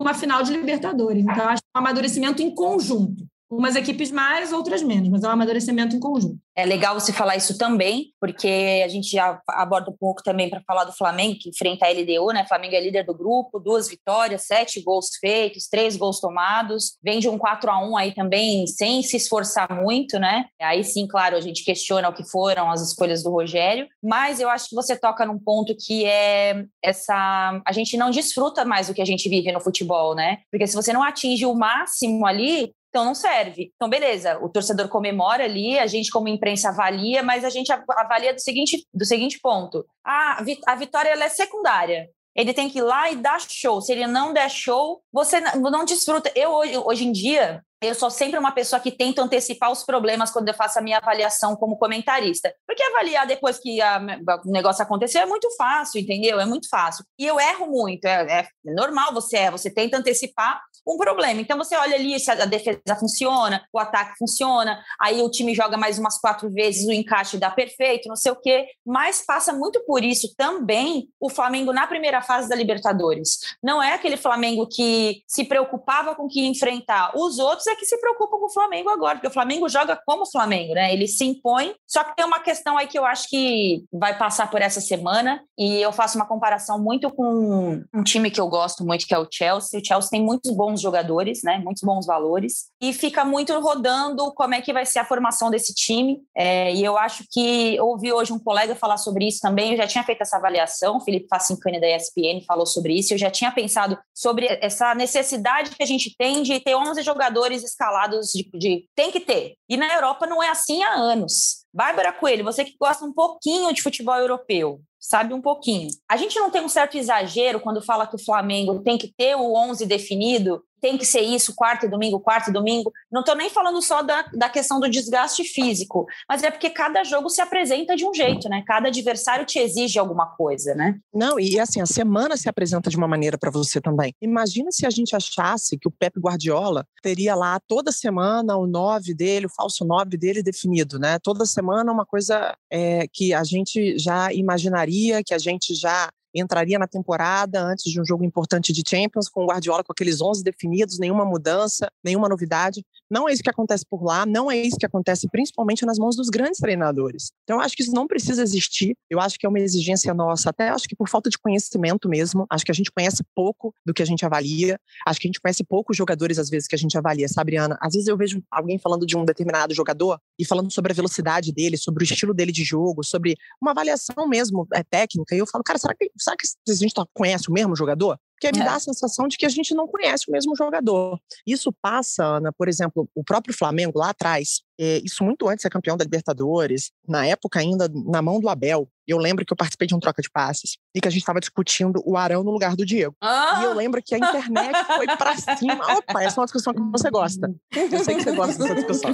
[0.00, 1.22] numa final de Libertadores.
[1.22, 3.26] Então, acho que é um amadurecimento em conjunto.
[3.50, 6.38] Umas equipes mais, outras menos, mas é um amadurecimento em conjunto.
[6.54, 10.62] É legal você falar isso também, porque a gente já aborda um pouco também para
[10.66, 12.46] falar do Flamengo, que enfrenta a LDU, né?
[12.46, 17.28] Flamengo é líder do grupo, duas vitórias, sete gols feitos, três gols tomados, vem de
[17.28, 20.44] um 4 a 1 aí também, sem se esforçar muito, né?
[20.60, 24.48] Aí sim, claro, a gente questiona o que foram as escolhas do Rogério, mas eu
[24.48, 27.60] acho que você toca num ponto que é essa.
[27.66, 30.38] A gente não desfruta mais o que a gente vive no futebol, né?
[30.52, 33.72] Porque se você não atinge o máximo ali, então não serve.
[33.74, 38.34] Então, beleza, o torcedor comemora ali, a gente, como imprensa, avalia, mas a gente avalia
[38.34, 42.08] do seguinte, do seguinte ponto: ah, a vitória ela é secundária.
[42.34, 43.80] Ele tem que ir lá e dar show.
[43.80, 46.30] Se ele não der show, você não desfruta.
[46.34, 50.30] Eu, hoje, hoje em dia, eu sou sempre uma pessoa que tenta antecipar os problemas
[50.30, 52.54] quando eu faço a minha avaliação como comentarista.
[52.66, 53.98] Porque avaliar depois que a,
[54.44, 56.38] o negócio aconteceu é muito fácil, entendeu?
[56.38, 57.04] É muito fácil.
[57.18, 61.40] E eu erro muito, é, é normal você é, você tenta antecipar um problema.
[61.40, 65.76] Então você olha ali se a defesa funciona, o ataque funciona, aí o time joga
[65.76, 68.66] mais umas quatro vezes, o encaixe dá perfeito, não sei o quê.
[68.84, 73.38] Mas passa muito por isso também o Flamengo na primeira fase da Libertadores.
[73.62, 77.98] Não é aquele Flamengo que se preocupava com que enfrentar os outros é que se
[77.98, 80.92] preocupam com o Flamengo agora, porque o Flamengo joga como o Flamengo, né?
[80.92, 81.74] Ele se impõe.
[81.86, 85.42] Só que tem uma questão aí que eu acho que vai passar por essa semana,
[85.58, 89.18] e eu faço uma comparação muito com um time que eu gosto muito, que é
[89.18, 89.80] o Chelsea.
[89.80, 91.58] O Chelsea tem muitos bons jogadores, né?
[91.58, 95.74] Muitos bons valores, e fica muito rodando como é que vai ser a formação desse
[95.74, 96.18] time.
[96.36, 99.72] É, e eu acho que ouvi hoje um colega falar sobre isso também.
[99.72, 103.14] Eu já tinha feito essa avaliação, o Felipe Facincani da ESPN falou sobre isso.
[103.14, 107.62] Eu já tinha pensado sobre essa necessidade que a gente tem de ter 11 jogadores
[107.62, 109.54] escalados de, de tem que ter.
[109.68, 111.64] E na Europa não é assim há anos.
[111.72, 115.88] Bárbara Coelho, você que gosta um pouquinho de futebol europeu, sabe um pouquinho.
[116.08, 119.36] A gente não tem um certo exagero quando fala que o Flamengo tem que ter
[119.36, 122.92] o 11 definido tem que ser isso, quarto e domingo, quarto e domingo.
[123.10, 127.04] Não estou nem falando só da, da questão do desgaste físico, mas é porque cada
[127.04, 128.62] jogo se apresenta de um jeito, né?
[128.66, 130.98] Cada adversário te exige alguma coisa, né?
[131.12, 134.14] Não, e assim, a semana se apresenta de uma maneira para você também.
[134.20, 139.14] Imagina se a gente achasse que o Pep Guardiola teria lá toda semana o 9
[139.14, 141.18] dele, o falso 9 dele definido, né?
[141.18, 146.78] Toda semana uma coisa é, que a gente já imaginaria, que a gente já entraria
[146.78, 150.42] na temporada antes de um jogo importante de Champions, com o Guardiola com aqueles 11
[150.42, 152.84] definidos, nenhuma mudança, nenhuma novidade.
[153.10, 156.14] Não é isso que acontece por lá, não é isso que acontece principalmente nas mãos
[156.16, 157.32] dos grandes treinadores.
[157.42, 158.96] Então, eu acho que isso não precisa existir.
[159.08, 162.46] Eu acho que é uma exigência nossa, até acho que por falta de conhecimento mesmo.
[162.48, 164.78] Acho que a gente conhece pouco do que a gente avalia.
[165.06, 167.76] Acho que a gente conhece poucos jogadores, às vezes, que a gente avalia, sabe, Ana?
[167.80, 171.52] Às vezes eu vejo alguém falando de um determinado jogador e falando sobre a velocidade
[171.52, 175.34] dele, sobre o estilo dele de jogo, sobre uma avaliação mesmo é, técnica.
[175.34, 178.18] E eu falo, cara, será que, será que a gente tá, conhece o mesmo jogador?
[178.40, 178.64] Porque me é.
[178.64, 181.20] dá a sensação de que a gente não conhece o mesmo jogador.
[181.46, 185.62] Isso passa, Ana, por exemplo, o próprio Flamengo lá atrás, é, isso muito antes de
[185.62, 188.88] ser campeão da Libertadores, na época ainda na mão do Abel.
[189.06, 191.40] Eu lembro que eu participei de um troca de passes e que a gente estava
[191.40, 193.14] discutindo o Arão no lugar do Diego.
[193.20, 193.58] Ah!
[193.60, 195.74] E eu lembro que a internet foi para cima.
[195.98, 197.52] Opa, essa é uma discussão que você gosta.
[197.74, 199.10] Eu sei que você gosta dessa discussão.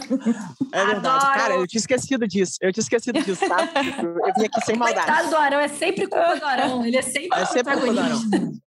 [0.73, 1.07] É verdade.
[1.07, 1.35] Adoro.
[1.35, 2.59] Cara, eu tinha esquecido disso.
[2.61, 3.69] Eu tinha esquecido disso, tá?
[4.05, 5.07] Eu vim aqui sem maldade.
[5.07, 6.85] Coitado do Arão, é sempre culpa do Arão.
[6.85, 8.21] Ele é sempre, é sempre culpa do Arão.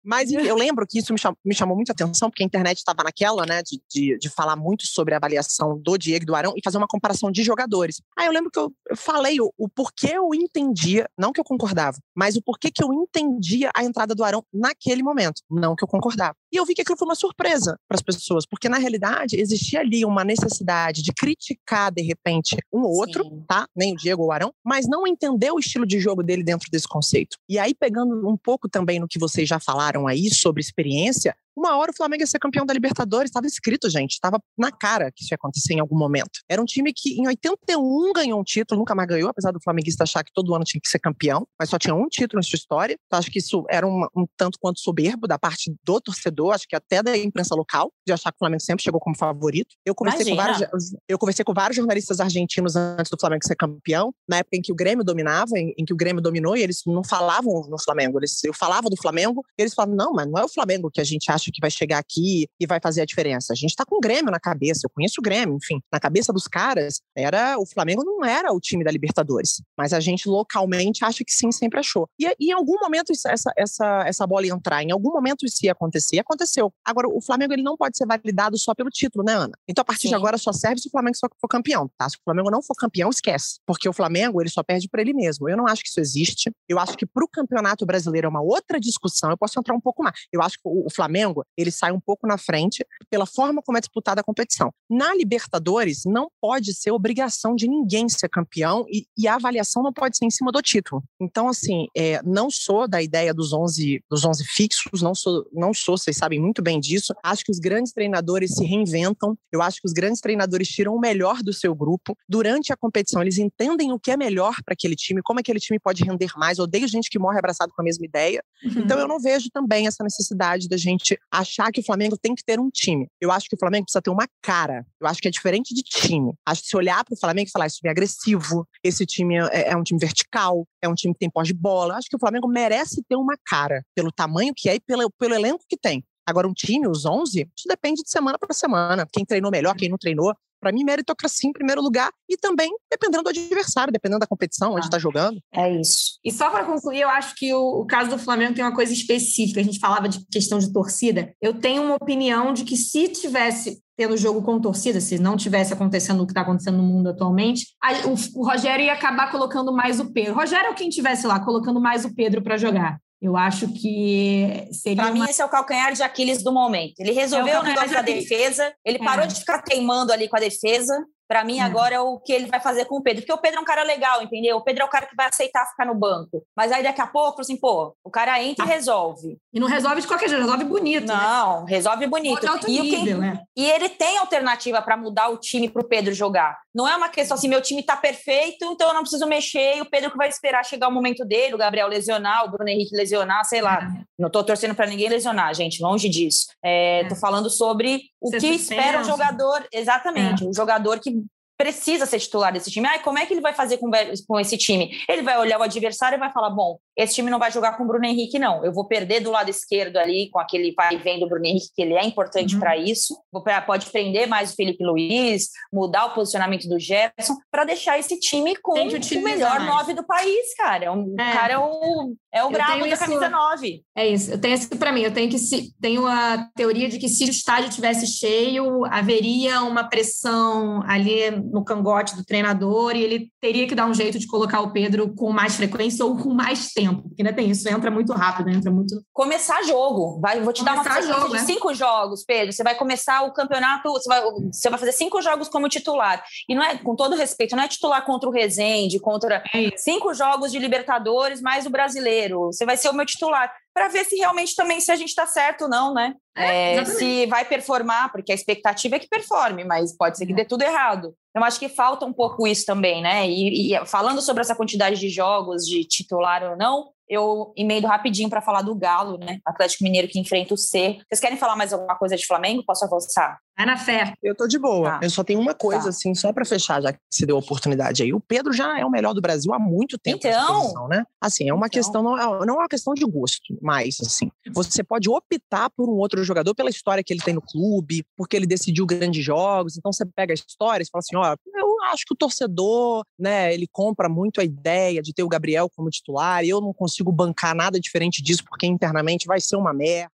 [0.02, 3.04] Mas eu lembro que isso me chamou, me chamou muita atenção, porque a internet estava
[3.04, 6.54] naquela, né, de, de, de, falar muito sobre a avaliação do Diego e do Arão
[6.56, 8.00] e fazer uma comparação de jogadores.
[8.16, 11.98] Aí eu lembro que eu, falei o, o, porquê eu entendia, não que eu concordava,
[12.16, 15.88] mas o porquê que eu entendia a entrada do Arão naquele momento, não que eu
[15.88, 16.34] concordava.
[16.52, 19.80] E eu vi que aquilo foi uma surpresa para as pessoas, porque na realidade existia
[19.80, 23.44] ali uma necessidade de criticar, de repente, um ou outro, Sim.
[23.46, 23.66] tá?
[23.76, 26.68] Nem o Diego ou o Arão, mas não entender o estilo de jogo dele dentro
[26.70, 27.36] desse conceito.
[27.48, 31.76] E aí, pegando um pouco também no que vocês já falaram aí sobre experiência, uma
[31.76, 35.22] hora o Flamengo ia ser campeão da Libertadores, estava escrito, gente, estava na cara que
[35.24, 36.40] isso ia acontecer em algum momento.
[36.48, 40.04] Era um time que em 81 ganhou um título, nunca mais ganhou, apesar do flamenguista
[40.04, 42.56] achar que todo ano tinha que ser campeão, mas só tinha um título em sua
[42.56, 42.96] história.
[43.06, 46.66] Então acho que isso era um, um tanto quanto soberbo da parte do torcedor, acho
[46.68, 49.76] que até da imprensa local, de achar que o Flamengo sempre chegou como favorito.
[49.84, 54.12] Eu conversei, com vários, eu conversei com vários jornalistas argentinos antes do Flamengo ser campeão,
[54.28, 56.82] na época em que o Grêmio dominava, em, em que o Grêmio dominou, e eles
[56.86, 58.18] não falavam no Flamengo.
[58.18, 61.00] Eles, eu falava do Flamengo, e eles falavam, não, mas não é o Flamengo que
[61.00, 63.52] a gente acha que vai chegar aqui e vai fazer a diferença.
[63.52, 66.32] A gente tá com o Grêmio na cabeça, eu conheço o Grêmio, enfim, na cabeça
[66.32, 71.04] dos caras, era o Flamengo não era o time da Libertadores, mas a gente localmente
[71.04, 72.08] acha que sim, sempre achou.
[72.18, 75.58] E, e em algum momento essa, essa, essa bola ia entrar, em algum momento isso
[75.64, 76.72] ia acontecer, aconteceu.
[76.84, 79.52] Agora, o Flamengo ele não pode ser validado só pelo título, né, Ana?
[79.68, 80.08] Então, a partir sim.
[80.08, 82.08] de agora, só serve se o Flamengo só for campeão, tá?
[82.08, 83.58] Se o Flamengo não for campeão, esquece.
[83.66, 85.48] Porque o Flamengo, ele só perde para ele mesmo.
[85.48, 86.50] Eu não acho que isso existe.
[86.68, 89.30] Eu acho que para o Campeonato Brasileiro é uma outra discussão.
[89.30, 90.16] Eu posso entrar um pouco mais.
[90.32, 93.80] Eu acho que o, Flamengo, ele sai um pouco na frente pela forma como é
[93.80, 94.72] disputada a competição.
[94.88, 99.92] Na Libertadores, não pode ser obrigação de ninguém ser campeão e, e a avaliação não
[99.92, 101.02] pode ser em cima do título.
[101.20, 105.72] Então, assim, é, não sou da ideia dos 11, dos 11 fixos, não sou, não
[105.72, 107.14] sou, vocês sabem muito bem disso.
[107.22, 111.00] Acho que os grandes treinadores se reinventam, eu acho que os grandes treinadores tiram o
[111.00, 112.16] melhor do seu grupo.
[112.28, 115.78] Durante a competição, eles entendem o que é melhor para aquele time, como aquele time
[115.78, 116.58] pode render mais.
[116.58, 118.42] Eu odeio gente que morre abraçado com a mesma ideia.
[118.64, 118.82] Uhum.
[118.82, 122.44] Então, eu não vejo também essa necessidade da gente achar que o Flamengo tem que
[122.44, 123.08] ter um time.
[123.20, 124.86] Eu acho que o Flamengo precisa ter uma cara.
[125.00, 126.32] Eu acho que é diferente de time.
[126.46, 129.36] Acho que se olhar para o Flamengo e falar, esse time é agressivo, esse time
[129.36, 131.96] é, é um time vertical, é um time que tem pós de bola.
[131.96, 135.34] Acho que o Flamengo merece ter uma cara, pelo tamanho que é e pelo, pelo
[135.34, 136.04] elenco que tem.
[136.28, 139.08] Agora, um time, os 11, isso depende de semana para semana.
[139.10, 140.34] Quem treinou melhor, quem não treinou.
[140.60, 144.84] Para mim, meritocracia em primeiro lugar e também dependendo do adversário, dependendo da competição, onde
[144.84, 145.40] está ah, jogando.
[145.54, 146.18] É isso.
[146.22, 148.92] E só para concluir, eu acho que o, o, caso do Flamengo tem uma coisa
[148.92, 149.60] específica.
[149.60, 151.32] A gente falava de questão de torcida.
[151.40, 155.72] Eu tenho uma opinião de que se tivesse tendo jogo com torcida, se não tivesse
[155.72, 159.72] acontecendo o que está acontecendo no mundo atualmente, a, o, o, Rogério ia acabar colocando
[159.72, 160.34] mais o Pedro.
[160.34, 163.00] Rogério é quem tivesse lá, colocando mais o Pedro para jogar.
[163.20, 165.02] Eu acho que seria.
[165.02, 165.24] Para uma...
[165.24, 167.00] mim, esse é o calcanhar de Aquiles do momento.
[167.00, 169.28] Ele resolveu é o, o negócio da defesa, ele parou é.
[169.28, 170.94] de ficar teimando ali com a defesa,
[171.28, 171.62] para mim, é.
[171.62, 173.22] agora é o que ele vai fazer com o Pedro.
[173.22, 174.56] Porque o Pedro é um cara legal, entendeu?
[174.56, 176.42] O Pedro é o cara que vai aceitar ficar no banco.
[176.56, 178.68] Mas aí daqui a pouco, assim, pô, o cara entra ah.
[178.68, 179.36] e resolve.
[179.52, 181.06] E não resolve de qualquer jeito, resolve bonito.
[181.06, 181.14] Né?
[181.14, 181.66] Não, né?
[181.68, 182.46] resolve bonito.
[182.66, 183.40] E, nível, né?
[183.54, 186.58] e ele tem alternativa para mudar o time para o Pedro jogar.
[186.74, 189.78] Não é uma questão assim, meu time tá perfeito, então eu não preciso mexer.
[189.78, 192.70] E o Pedro que vai esperar chegar o momento dele, o Gabriel lesionar, o Bruno
[192.70, 193.82] Henrique lesionar, sei lá.
[193.82, 194.04] É.
[194.18, 196.46] Não tô torcendo para ninguém lesionar, gente, longe disso.
[196.64, 197.08] É, é.
[197.08, 200.48] Tô falando sobre o que espera o jogador, exatamente, é.
[200.48, 201.17] o jogador que
[201.58, 202.86] precisa ser titular desse time.
[202.86, 203.90] Ah, como é que ele vai fazer com,
[204.26, 204.96] com esse time?
[205.08, 207.82] Ele vai olhar o adversário e vai falar: bom, esse time não vai jogar com
[207.82, 208.64] o Bruno Henrique, não.
[208.64, 211.70] Eu vou perder do lado esquerdo ali, com aquele vai e vem do Bruno Henrique,
[211.74, 212.60] que ele é importante uhum.
[212.60, 213.18] para isso.
[213.66, 218.54] Pode prender mais o Felipe Luiz, mudar o posicionamento do Gerson, para deixar esse time
[218.56, 220.84] com o melhor nove do país, cara.
[220.84, 221.32] É um, é.
[221.32, 223.82] cara é o, é o brabo da isso, camisa nove.
[223.96, 224.30] É isso.
[224.30, 225.02] Eu tenho isso para mim.
[225.02, 229.62] Eu tenho que se, tenho a teoria de que se o estádio tivesse cheio, haveria
[229.62, 234.26] uma pressão ali no cangote do treinador e ele teria que dar um jeito de
[234.26, 237.90] colocar o Pedro com mais frequência ou com mais tempo, porque ainda tem isso, entra
[237.90, 239.00] muito rápido, entra muito.
[239.12, 240.20] Começar jogo.
[240.20, 241.38] Vai, vou te começar dar uma sequência de né?
[241.40, 242.52] cinco jogos, Pedro.
[242.52, 246.22] Você vai começar o campeonato, você vai, você vai fazer cinco jogos como titular.
[246.48, 250.12] E não é, com todo respeito, não é titular contra o Rezende, contra é cinco
[250.14, 252.46] jogos de Libertadores, mais o brasileiro.
[252.46, 255.24] Você vai ser o meu titular para ver se realmente também se a gente está
[255.24, 256.14] certo ou não, né?
[256.36, 260.34] É, é, se vai performar, porque a expectativa é que performe, mas pode ser que
[260.34, 261.14] dê tudo errado.
[261.32, 263.28] Eu acho que falta um pouco isso também, né?
[263.28, 268.28] E, e falando sobre essa quantidade de jogos, de titular ou não, eu emendo rapidinho
[268.28, 269.38] para falar do Galo, né?
[269.46, 270.98] Atlético Mineiro que enfrenta o C.
[271.08, 272.64] Vocês querem falar mais alguma coisa de Flamengo?
[272.66, 273.38] Posso avançar?
[273.58, 274.14] Vai na fé.
[274.22, 274.92] Eu tô de boa.
[274.92, 275.00] Tá.
[275.02, 275.88] Eu só tenho uma coisa, tá.
[275.88, 278.14] assim, só para fechar, já que você deu a oportunidade aí.
[278.14, 280.18] O Pedro já é o melhor do Brasil há muito tempo.
[280.24, 281.04] Então, né?
[281.20, 281.70] Assim, é uma então.
[281.70, 285.88] questão, não é, não é uma questão de gosto, mas, assim, você pode optar por
[285.88, 289.76] um outro jogador pela história que ele tem no clube, porque ele decidiu grandes jogos.
[289.76, 293.52] Então, você pega a história e fala assim: ó, eu acho que o torcedor, né,
[293.52, 297.10] ele compra muito a ideia de ter o Gabriel como titular, e eu não consigo
[297.10, 300.12] bancar nada diferente disso, porque internamente vai ser uma merda.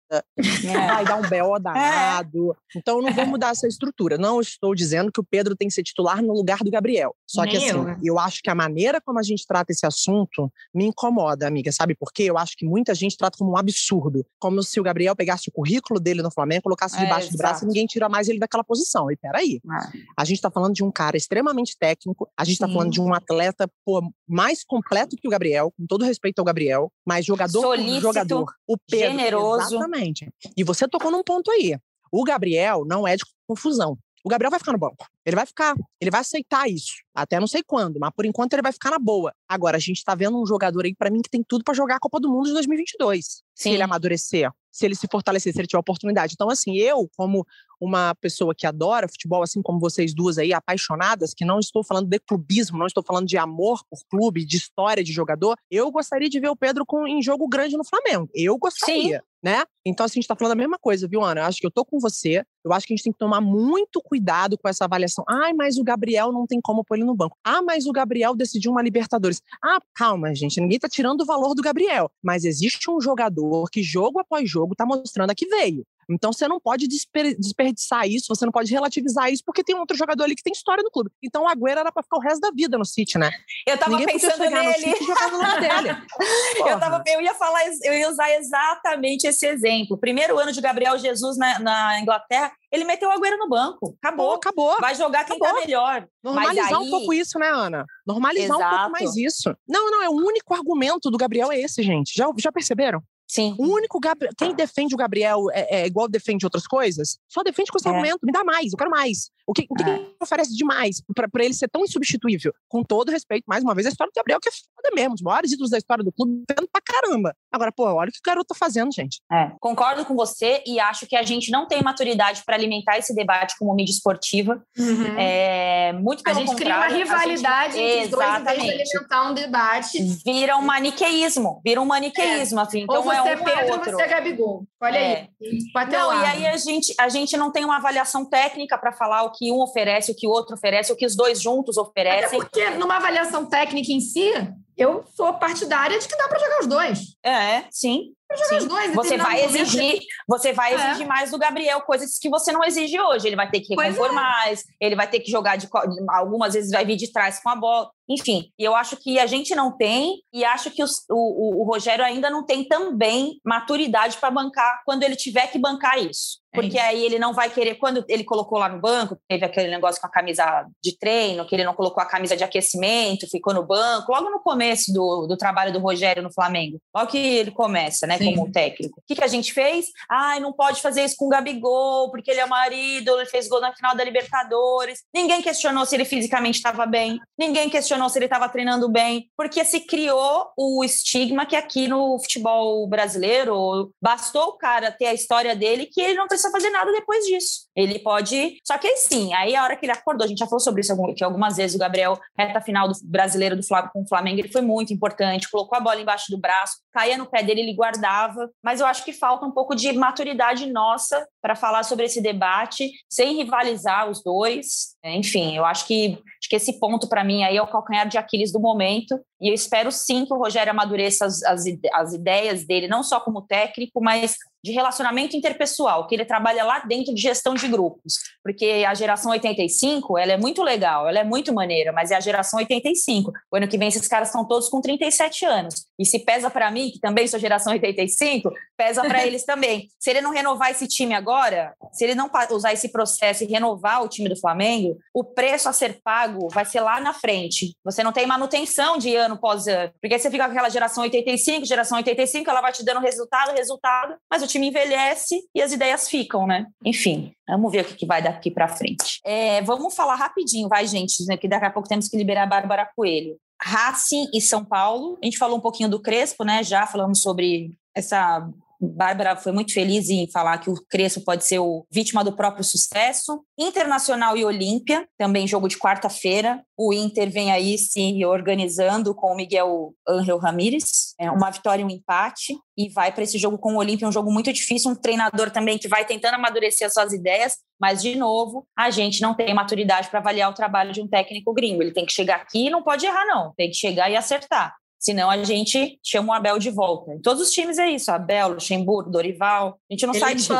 [0.62, 1.60] Vai dar um BO é.
[1.60, 2.52] danado.
[2.52, 2.78] É.
[2.78, 4.16] Então, eu não vou mudar essa estrutura.
[4.16, 7.14] Não estou dizendo que o Pedro tem que ser titular no lugar do Gabriel.
[7.26, 7.84] Só Nem que, assim, eu.
[7.84, 7.98] Né?
[8.02, 11.70] eu acho que a maneira como a gente trata esse assunto me incomoda, amiga.
[11.72, 12.24] Sabe por quê?
[12.24, 14.24] Eu acho que muita gente trata como um absurdo.
[14.38, 17.64] Como se o Gabriel pegasse o currículo dele no Flamengo, colocasse é, debaixo do braço
[17.64, 19.10] e ninguém tira mais ele daquela posição.
[19.10, 19.60] E peraí.
[19.64, 19.98] É.
[20.16, 22.72] A gente tá falando de um cara extremamente técnico, a gente tá Sim.
[22.72, 26.90] falando de um atleta pô, mais completo que o Gabriel, com todo respeito ao Gabriel,
[27.06, 28.52] mas jogador Solícito, jogador.
[28.66, 29.74] O Pedro, generoso.
[29.74, 30.32] Exatamente Exatamente.
[30.56, 31.76] E você tocou num ponto aí.
[32.10, 33.98] O Gabriel não é de confusão.
[34.24, 35.06] O Gabriel vai ficar no banco.
[35.28, 35.76] Ele vai ficar.
[36.00, 36.94] Ele vai aceitar isso.
[37.14, 39.34] Até não sei quando, mas por enquanto ele vai ficar na boa.
[39.46, 41.96] Agora, a gente tá vendo um jogador aí, para mim, que tem tudo para jogar
[41.96, 43.24] a Copa do Mundo de 2022.
[43.26, 43.42] Sim.
[43.54, 46.32] Se ele amadurecer, se ele se fortalecer, se ele tiver oportunidade.
[46.32, 47.44] Então, assim, eu, como
[47.80, 52.08] uma pessoa que adora futebol, assim como vocês duas aí, apaixonadas, que não estou falando
[52.08, 56.28] de clubismo, não estou falando de amor por clube, de história de jogador, eu gostaria
[56.28, 58.28] de ver o Pedro com, em jogo grande no Flamengo.
[58.34, 59.18] Eu gostaria.
[59.18, 59.28] Sim.
[59.40, 59.62] Né?
[59.86, 61.42] Então, assim, a gente tá falando a mesma coisa, viu, Ana?
[61.42, 62.44] Eu acho que eu tô com você.
[62.64, 65.17] Eu acho que a gente tem que tomar muito cuidado com essa avaliação.
[65.28, 67.36] Ai, mas o Gabriel não tem como pôr ele no banco.
[67.44, 69.40] Ah, mas o Gabriel decidiu uma Libertadores.
[69.62, 70.60] Ah, calma, gente.
[70.60, 72.10] Ninguém tá tirando o valor do Gabriel.
[72.22, 75.84] Mas existe um jogador que, jogo após jogo, tá mostrando a que veio.
[76.08, 80.24] Então você não pode desperdiçar isso, você não pode relativizar isso, porque tem outro jogador
[80.24, 81.10] ali que tem história no clube.
[81.22, 83.30] Então o Agüero era para ficar o resto da vida no City, né?
[83.66, 84.94] Eu tava Ninguém pensando nele.
[86.66, 89.98] eu, tava, eu ia falar, eu ia usar exatamente esse exemplo.
[89.98, 93.96] Primeiro ano de Gabriel Jesus na, na Inglaterra, ele meteu o Agüero no banco.
[94.02, 94.34] Acabou.
[94.34, 94.76] Acabou.
[94.80, 95.60] Vai jogar quem tá acabou.
[95.60, 96.08] tá melhor.
[96.22, 96.86] Normalizar aí...
[96.86, 97.84] um pouco isso, né, Ana?
[98.06, 98.74] Normalizar Exato.
[98.74, 99.54] um pouco mais isso.
[99.68, 102.14] Não, não, é o único argumento do Gabriel é esse, gente.
[102.14, 103.02] Já, já perceberam?
[103.28, 103.54] Sim.
[103.58, 104.32] O único Gabriel.
[104.36, 107.18] Quem defende o Gabriel é, é igual defende outras coisas?
[107.28, 107.90] Só defende com esse é.
[107.90, 108.18] argumento.
[108.22, 109.30] Me dá mais, eu quero mais.
[109.46, 109.98] O que, o que, é.
[109.98, 112.52] que oferece demais para ele ser tão insubstituível?
[112.68, 115.14] Com todo respeito, mais uma vez, a história do Gabriel, que é foda mesmo.
[115.14, 117.34] Os maiores ídolos da história do clube, vendo pra caramba.
[117.52, 119.20] Agora, pô, olha o que o garoto tá fazendo, gente.
[119.32, 123.14] É, concordo com você e acho que a gente não tem maturidade para alimentar esse
[123.14, 124.62] debate como mídia esportiva.
[124.78, 125.18] Uhum.
[125.18, 127.84] É, muito pelo A gente contrário, cria uma rivalidade gente...
[127.84, 130.02] entre os dois em vez de alimentar um debate.
[130.24, 131.60] Vira um maniqueísmo.
[131.64, 132.62] Vira um maniqueísmo, é.
[132.62, 132.80] assim.
[132.80, 134.64] Então, ou você é, um Pedro ou você é Gabigol.
[134.80, 135.28] Olha é.
[135.40, 135.88] aí.
[135.90, 139.32] Não, e aí a gente, a gente não tem uma avaliação técnica para falar o
[139.32, 142.26] que um oferece, o que o outro oferece, o que os dois juntos oferecem.
[142.26, 144.30] Até porque numa avaliação técnica em si,
[144.76, 146.98] eu sou partidária de que dá para jogar os dois.
[147.22, 148.12] É, sim.
[148.36, 148.66] Sim.
[148.66, 151.08] Dois, você vai exigir, você vai exigir é.
[151.08, 153.26] mais do Gabriel, coisas que você não exige hoje.
[153.26, 154.12] Ele vai ter que recompor é.
[154.12, 155.66] mais, ele vai ter que jogar de
[156.10, 157.90] algumas vezes vai vir de trás com a bola.
[158.08, 162.04] Enfim, eu acho que a gente não tem, e acho que os, o, o, Rogério
[162.04, 166.38] ainda não tem também maturidade para bancar quando ele tiver que bancar isso.
[166.52, 169.44] É porque é aí ele não vai querer, quando ele colocou lá no banco, teve
[169.44, 173.28] aquele negócio com a camisa de treino, que ele não colocou a camisa de aquecimento,
[173.30, 176.80] ficou no banco, logo no começo do, do trabalho do Rogério no Flamengo.
[176.94, 178.16] Logo que ele começa, né?
[178.18, 178.34] Sim.
[178.34, 179.00] como técnico.
[179.00, 179.86] O que, que a gente fez?
[180.10, 183.60] Ai, não pode fazer isso com o Gabigol, porque ele é marido, ele fez gol
[183.60, 185.02] na final da Libertadores.
[185.14, 189.64] Ninguém questionou se ele fisicamente estava bem, ninguém questionou se ele estava treinando bem, porque
[189.64, 195.54] se criou o estigma que aqui no futebol brasileiro bastou o cara ter a história
[195.54, 197.66] dele que ele não precisa fazer nada depois disso.
[197.74, 198.58] Ele pode.
[198.64, 200.96] Só que sim, aí a hora que ele acordou, a gente já falou sobre isso
[201.14, 204.62] que algumas vezes o Gabriel, reta final do brasileiro do com o Flamengo, ele foi
[204.62, 208.50] muito importante, colocou a bola embaixo do braço, caía no pé dele, ele guardava.
[208.62, 212.90] Mas eu acho que falta um pouco de maturidade nossa para falar sobre esse debate,
[213.08, 214.96] sem rivalizar os dois.
[215.04, 218.18] Enfim, eu acho que, acho que esse ponto, para mim, aí é o calcanhar de
[218.18, 219.18] Aquiles do momento.
[219.40, 223.20] E eu espero sim que o Rogério amadureça as, as, as ideias dele, não só
[223.20, 228.14] como técnico, mas de relacionamento interpessoal, que ele trabalha lá dentro de gestão de grupos,
[228.42, 232.20] porque a geração 85, ela é muito legal, ela é muito maneira, mas é a
[232.20, 233.32] geração 85.
[233.50, 235.86] O ano que vem esses caras estão todos com 37 anos.
[235.98, 239.88] E se pesa para mim, que também sou geração 85, pesa para eles também.
[239.98, 244.02] Se ele não renovar esse time agora, se ele não usar esse processo e renovar
[244.02, 247.76] o time do Flamengo, o preço a ser pago vai ser lá na frente.
[247.84, 251.64] Você não tem manutenção de ano pós ano, porque você fica com aquela geração 85,
[251.64, 256.08] geração 85, ela vai te dando resultado, resultado, mas o time envelhece e as ideias
[256.08, 256.66] ficam, né?
[256.84, 259.20] Enfim, vamos ver o que vai daqui para frente.
[259.24, 262.46] É, vamos falar rapidinho, vai, gente, né, que daqui a pouco temos que liberar a
[262.46, 263.36] Bárbara Coelho.
[263.60, 265.18] Racing e São Paulo.
[265.22, 266.62] A gente falou um pouquinho do Crespo, né?
[266.62, 268.48] Já falamos sobre essa
[268.80, 272.62] Bárbara foi muito feliz em falar que o Crespo pode ser o vítima do próprio
[272.62, 273.42] sucesso.
[273.58, 276.62] Internacional e Olímpia, também jogo de quarta-feira.
[276.76, 281.14] O Inter vem aí se organizando com o Miguel Angel Ramírez.
[281.18, 282.56] É uma vitória e um empate.
[282.76, 284.92] E vai para esse jogo com o Olímpia, um jogo muito difícil.
[284.92, 287.56] Um treinador também que vai tentando amadurecer as suas ideias.
[287.80, 291.52] Mas, de novo, a gente não tem maturidade para avaliar o trabalho de um técnico
[291.52, 291.82] gringo.
[291.82, 293.52] Ele tem que chegar aqui e não pode errar, não.
[293.56, 294.74] Tem que chegar e acertar.
[294.98, 297.12] Senão a gente chama o Abel de volta.
[297.12, 299.78] Em todos os times é isso: Abel, Luxemburgo, Dorival.
[299.88, 300.52] A gente não sai disso.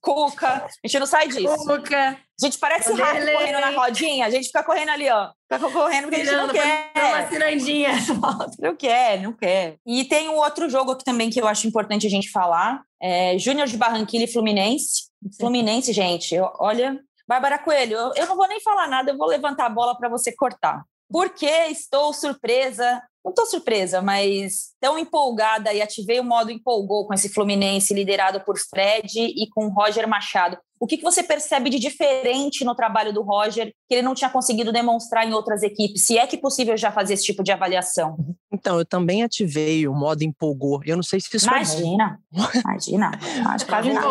[0.00, 0.64] Cuca.
[0.64, 1.56] A gente não sai disso.
[1.58, 2.18] Cuca.
[2.38, 4.26] A gente parece rato correndo na rodinha.
[4.26, 5.30] A gente fica correndo ali, ó.
[5.50, 6.90] Fica correndo porque a gente não quer.
[6.96, 7.90] Uma cirandinha.
[8.58, 9.76] Não quer, não quer.
[9.86, 12.82] E tem um outro jogo aqui também que eu acho importante a gente falar.
[13.00, 15.04] É Júnior de Barranquilla e Fluminense.
[15.38, 16.98] Fluminense, gente, olha...
[17.28, 20.08] Bárbara Coelho, eu, eu não vou nem falar nada, eu vou levantar a bola para
[20.08, 20.84] você cortar.
[21.10, 27.08] Por que estou surpresa não estou surpresa, mas tão empolgada e ativei o modo empolgou
[27.08, 30.56] com esse Fluminense liderado por Fred e com Roger Machado.
[30.78, 34.28] O que, que você percebe de diferente no trabalho do Roger que ele não tinha
[34.28, 36.04] conseguido demonstrar em outras equipes?
[36.04, 38.16] Se é que possível já fazer esse tipo de avaliação?
[38.52, 40.80] Então, eu também ativei o modo empolgou.
[40.84, 42.48] Eu não sei se isso imagina, é bom.
[42.54, 43.66] Imagina, imagina.
[43.66, 44.06] Quase nada.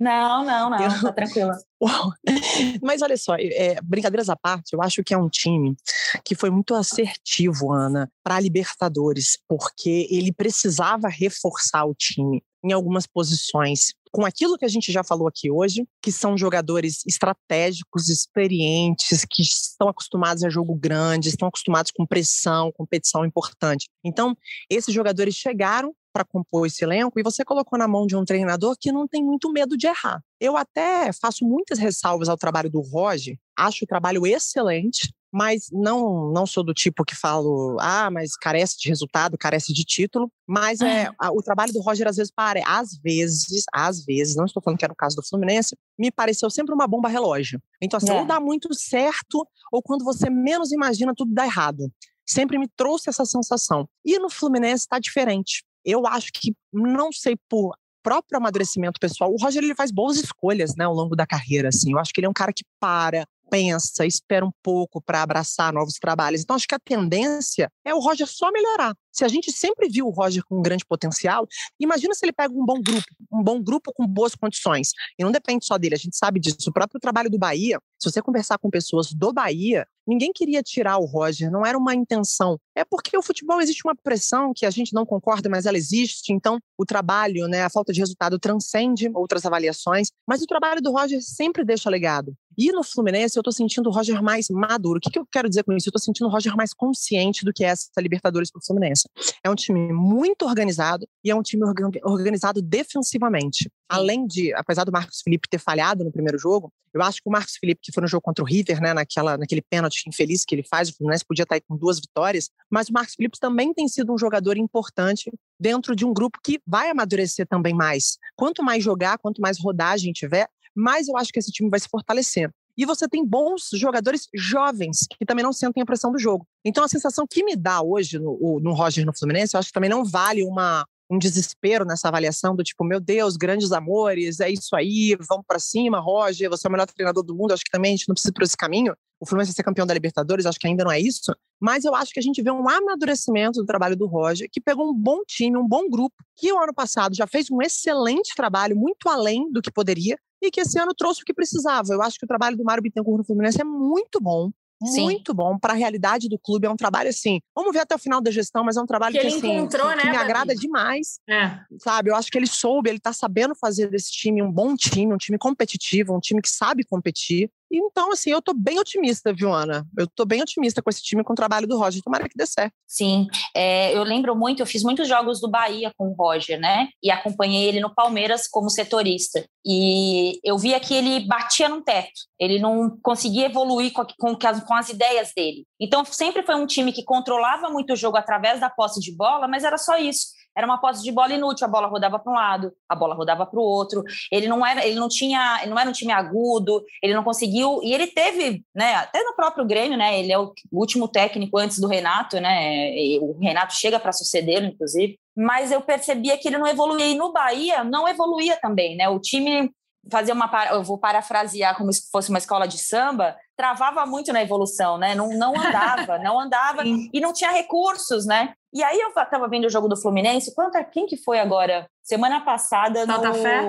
[0.00, 1.02] Não, não, não, eu...
[1.02, 1.52] tá tranquila.
[2.82, 5.76] Mas olha só, é, brincadeiras à parte, eu acho que é um time
[6.24, 12.72] que foi muito assertivo, Ana, para a Libertadores, porque ele precisava reforçar o time em
[12.72, 18.08] algumas posições com aquilo que a gente já falou aqui hoje, que são jogadores estratégicos,
[18.08, 23.88] experientes, que estão acostumados a jogo grande, estão acostumados com pressão, competição importante.
[24.04, 24.36] Então,
[24.70, 28.76] esses jogadores chegaram para compor esse elenco e você colocou na mão de um treinador
[28.80, 30.22] que não tem muito medo de errar.
[30.40, 36.30] Eu até faço muitas ressalvas ao trabalho do Roger, acho o trabalho excelente, mas não
[36.32, 40.80] não sou do tipo que falo, ah, mas carece de resultado, carece de título, mas
[40.80, 44.62] é a, o trabalho do Roger às vezes para, às vezes, às vezes, não estou
[44.62, 47.60] falando que era o caso do Fluminense, me pareceu sempre uma bomba relógio.
[47.82, 48.20] Então assim, é.
[48.20, 51.90] ou dá muito certo, ou quando você menos imagina tudo dá errado.
[52.24, 53.88] Sempre me trouxe essa sensação.
[54.04, 55.64] E no Fluminense está diferente.
[55.84, 57.74] Eu acho que não sei por
[58.04, 61.92] próprio amadurecimento pessoal, o Roger ele faz boas escolhas, né, ao longo da carreira, assim.
[61.92, 65.72] Eu acho que ele é um cara que para, pensa, espera um pouco para abraçar
[65.72, 66.40] novos trabalhos.
[66.40, 68.96] Então, acho que a tendência é o Roger só melhorar.
[69.12, 71.46] Se a gente sempre viu o Roger com um grande potencial,
[71.78, 74.90] imagina se ele pega um bom grupo, um bom grupo com boas condições.
[75.16, 76.68] E não depende só dele, a gente sabe disso.
[76.68, 80.98] O próprio trabalho do Bahia, se você conversar com pessoas do Bahia, ninguém queria tirar
[80.98, 82.58] o Roger, não era uma intenção.
[82.74, 86.32] É porque o futebol existe uma pressão que a gente não concorda, mas ela existe.
[86.32, 90.90] Então, o trabalho, né, a falta de resultado transcende outras avaliações, mas o trabalho do
[90.90, 92.34] Roger sempre deixa legado.
[92.56, 94.98] E no Fluminense, eu estou sentindo o Roger mais maduro.
[94.98, 95.88] O que, que eu quero dizer com isso?
[95.88, 99.08] Eu estou sentindo o Roger mais consciente do que é essa Libertadores para o Fluminense.
[99.42, 101.64] É um time muito organizado e é um time
[102.02, 103.70] organizado defensivamente.
[103.88, 107.32] Além de, apesar do Marcos Felipe ter falhado no primeiro jogo, eu acho que o
[107.32, 110.54] Marcos Felipe, que foi no jogo contra o River, né, naquela, naquele pênalti infeliz que
[110.54, 113.74] ele faz, o Fluminense podia estar aí com duas vitórias, mas o Marcos Felipe também
[113.74, 118.16] tem sido um jogador importante dentro de um grupo que vai amadurecer também mais.
[118.36, 121.88] Quanto mais jogar, quanto mais rodagem tiver, mais eu acho que esse time vai se
[121.88, 122.50] fortalecer.
[122.76, 126.44] E você tem bons jogadores jovens que também não sentem a pressão do jogo.
[126.64, 129.72] Então, a sensação que me dá hoje no, no Roger no Fluminense, eu acho que
[129.72, 134.50] também não vale uma, um desespero nessa avaliação do tipo, meu Deus, grandes amores, é
[134.50, 137.70] isso aí, vamos para cima, Roger, você é o melhor treinador do mundo, acho que
[137.70, 138.94] também a gente não precisa ir por esse caminho.
[139.20, 141.94] O Fluminense vai ser campeão da Libertadores, acho que ainda não é isso, mas eu
[141.94, 145.20] acho que a gente vê um amadurecimento do trabalho do Roger, que pegou um bom
[145.26, 149.50] time, um bom grupo, que o ano passado já fez um excelente trabalho, muito além
[149.52, 151.92] do que poderia, e que esse ano trouxe o que precisava.
[151.92, 154.50] Eu acho que o trabalho do Mário Bittencourt no Fluminense é muito bom.
[154.86, 155.04] Sim.
[155.04, 156.66] muito bom para a realidade do clube.
[156.66, 157.40] É um trabalho assim.
[157.54, 159.88] Vamos ver até o final da gestão, mas é um trabalho que, que, assim, encontrou,
[159.88, 161.20] que, né, que me agrada demais.
[161.28, 161.58] É.
[161.78, 162.10] Sabe?
[162.10, 165.16] Eu acho que ele soube, ele está sabendo fazer desse time um bom time, um
[165.18, 167.50] time competitivo, um time que sabe competir.
[167.76, 169.84] Então, assim, eu tô bem otimista, viu, Ana?
[169.98, 172.02] Eu tô bem otimista com esse time, com o trabalho do Roger.
[172.02, 172.72] Tomara que dê certo.
[172.86, 173.26] Sim.
[173.54, 176.88] É, eu lembro muito, eu fiz muitos jogos do Bahia com o Roger, né?
[177.02, 179.44] E acompanhei ele no Palmeiras como setorista.
[179.66, 182.12] E eu via que ele batia no teto.
[182.38, 185.66] Ele não conseguia evoluir com, com, com as ideias dele.
[185.80, 189.48] Então, sempre foi um time que controlava muito o jogo através da posse de bola,
[189.48, 190.26] mas era só isso
[190.56, 193.46] era uma posse de bola inútil, a bola rodava para um lado, a bola rodava
[193.46, 194.02] para o outro.
[194.30, 197.80] Ele não era, ele não tinha, ele não era um time agudo, ele não conseguiu,
[197.82, 201.78] e ele teve, né, até no próprio Grêmio, né, ele é o último técnico antes
[201.78, 202.92] do Renato, né?
[203.20, 205.18] o Renato chega para sucedê-lo, inclusive.
[205.36, 209.08] Mas eu percebia que ele não evoluía e no Bahia não evoluía também, né?
[209.08, 209.70] O time
[210.10, 214.42] fazer uma, eu vou parafrasear como se fosse uma escola de samba, travava muito na
[214.42, 215.14] evolução, né?
[215.14, 218.54] Não, não andava, não andava e não tinha recursos, né?
[218.74, 221.88] E aí eu estava vendo o jogo do Fluminense, quanto quem que foi agora?
[222.02, 223.62] Semana passada Santa no Fé?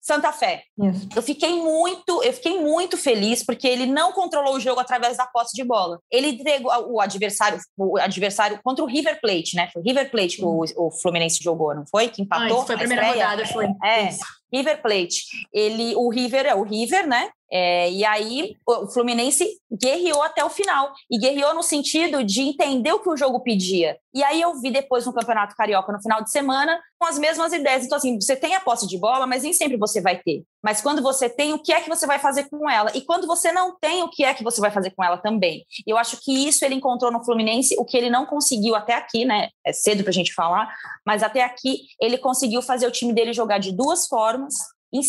[0.00, 0.62] Santa Fé.
[0.78, 1.08] Isso.
[1.14, 5.26] Eu fiquei muito, eu fiquei muito feliz porque ele não controlou o jogo através da
[5.26, 5.98] posse de bola.
[6.08, 9.68] Ele entregou o adversário, o adversário contra o River Plate, né?
[9.72, 12.08] Foi o River Plate que o, o Fluminense jogou, não foi?
[12.08, 12.62] Que empatou.
[12.62, 13.24] Ah, foi a primeira estreia.
[13.28, 13.66] rodada, foi.
[13.82, 14.08] É.
[14.08, 14.24] Isso.
[14.52, 15.24] River Plate.
[15.52, 17.30] Ele, o River é o River, né?
[17.52, 20.92] É, e aí o Fluminense guerreou até o final.
[21.10, 23.98] E guerreou no sentido de entender o que o jogo pedia.
[24.14, 27.52] E aí eu vi depois no Campeonato Carioca no final de semana com as mesmas
[27.52, 27.84] ideias.
[27.84, 30.44] Então, assim, você tem a posse de bola, mas nem sempre você vai ter.
[30.64, 32.90] Mas quando você tem, o que é que você vai fazer com ela?
[32.94, 35.64] E quando você não tem, o que é que você vai fazer com ela também?
[35.86, 39.24] Eu acho que isso ele encontrou no Fluminense, o que ele não conseguiu até aqui,
[39.24, 39.48] né?
[39.66, 40.72] É cedo pra gente falar,
[41.04, 44.54] mas até aqui ele conseguiu fazer o time dele jogar de duas formas
[44.92, 45.02] e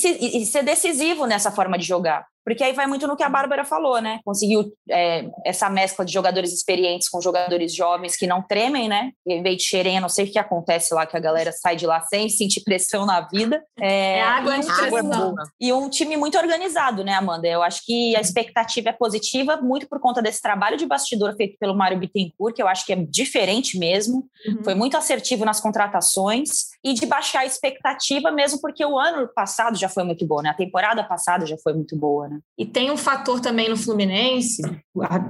[0.46, 2.26] ser decisivo nessa forma de jogar.
[2.46, 4.20] Porque aí vai muito no que a Bárbara falou, né?
[4.26, 9.12] Conseguiu é, essa mescla de jogadores experientes com jogadores jovens que não tremem, né?
[9.26, 11.86] Em vez de xerém, não sei o que acontece lá, que a galera sai de
[11.86, 13.64] lá sem sentir pressão na vida.
[13.80, 15.44] É, é água, de água é boa.
[15.60, 17.48] E um time muito organizado, né, Amanda?
[17.48, 21.58] Eu acho que a expectativa é positiva, muito por conta desse trabalho de bastidor feito
[21.58, 24.28] pelo Mário Bittencourt, que eu acho que é diferente mesmo.
[24.46, 24.64] Uhum.
[24.64, 29.78] Foi muito assertivo nas contratações e de baixar a expectativa mesmo, porque o ano passado
[29.78, 30.50] já foi muito bom, né?
[30.50, 32.40] A temporada passada já foi muito boa, né?
[32.58, 34.62] E tem um fator também no Fluminense,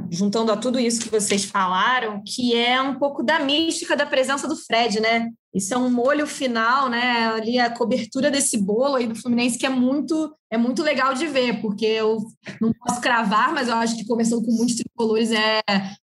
[0.09, 4.47] juntando a tudo isso que vocês falaram, que é um pouco da mística da presença
[4.47, 5.29] do Fred, né?
[5.53, 7.27] Isso é um molho final, né?
[7.27, 11.25] Ali a cobertura desse bolo aí do Fluminense que é muito é muito legal de
[11.25, 12.19] ver, porque eu
[12.61, 15.61] não posso cravar, mas eu acho que conversando com muitos tricolores é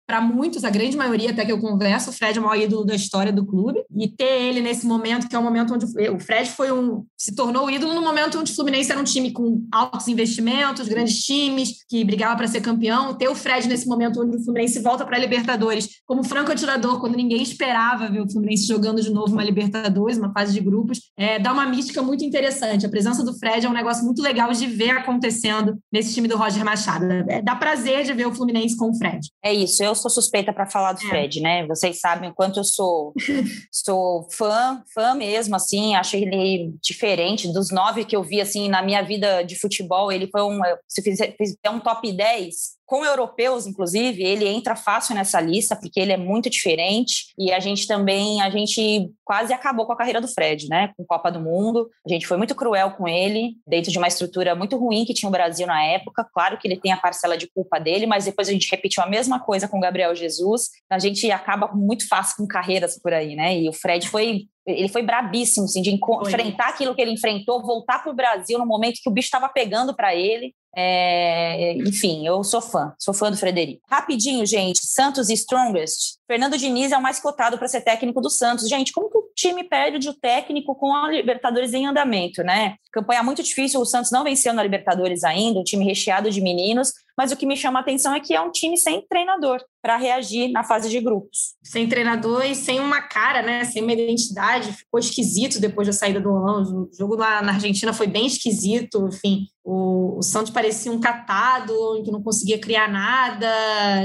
[0.08, 2.86] para muitos, a grande maioria até que eu converso, o Fred é o maior ídolo
[2.86, 3.84] da história do clube.
[3.94, 7.36] E ter ele nesse momento, que é o momento onde o Fred foi um se
[7.36, 11.84] tornou ídolo no momento onde o Fluminense era um time com altos investimentos, grandes times,
[11.90, 13.16] que brigava para ser campeão.
[13.16, 17.02] Ter o Fred nesse momento onde o Fluminense volta para a Libertadores como franco atirador,
[17.02, 21.12] quando ninguém esperava ver o Fluminense jogando de novo uma Libertadores, uma fase de grupos,
[21.16, 22.86] é, dá uma mística muito interessante.
[22.86, 26.38] A presença do Fred é um negócio muito legal de ver acontecendo nesse time do
[26.38, 27.06] Roger Machado.
[27.30, 29.28] É, dá prazer de ver o Fluminense com o Fred.
[29.44, 31.10] É isso, eu sou suspeita para falar do é.
[31.10, 31.66] Fred, né?
[31.68, 33.14] Vocês sabem o quanto eu sou,
[33.72, 38.82] sou fã, fã mesmo, assim, acho ele diferente dos nove que eu vi, assim, na
[38.82, 40.12] minha vida de futebol.
[40.12, 45.14] Ele foi um, se fizer, fizer um top 10, com europeus, inclusive, ele entra fácil
[45.14, 47.34] nessa lista, porque ele é muito diferente.
[47.38, 50.94] E a gente também, a gente quase acabou com a carreira do Fred, né?
[50.96, 51.90] Com Copa do Mundo.
[52.06, 55.28] A gente foi muito cruel com ele, dentro de uma estrutura muito ruim que tinha
[55.28, 56.26] o Brasil na época.
[56.34, 59.08] Claro que ele tem a parcela de culpa dele, mas depois a gente repetiu a
[59.08, 60.70] mesma coisa com o Gabriel Jesus.
[60.90, 63.60] A gente acaba muito fácil com carreiras por aí, né?
[63.60, 68.04] E o Fred foi ele foi brabíssimo, assim, de enfrentar aquilo que ele enfrentou, voltar
[68.04, 70.54] para o Brasil no momento que o bicho estava pegando para ele.
[70.80, 73.82] É, enfim, eu sou fã, sou fã do Frederico.
[73.90, 76.17] Rapidinho, gente, Santos Strongest.
[76.28, 78.68] Fernando Diniz é o mais cotado para ser técnico do Santos.
[78.68, 82.76] Gente, como que o time perde o técnico com a Libertadores em andamento, né?
[82.92, 86.92] Campanha muito difícil, o Santos não venceu na Libertadores ainda, um time recheado de meninos,
[87.18, 89.98] mas o que me chama a atenção é que é um time sem treinador para
[89.98, 91.56] reagir na fase de grupos.
[91.64, 93.64] Sem treinador e sem uma cara, né?
[93.64, 94.74] Sem uma identidade.
[94.74, 96.90] Ficou esquisito depois da saída do Alonso.
[96.92, 99.08] O jogo na, na Argentina foi bem esquisito.
[99.08, 101.74] Enfim, o, o, Santos parecia um catado,
[102.04, 103.48] que não conseguia criar nada,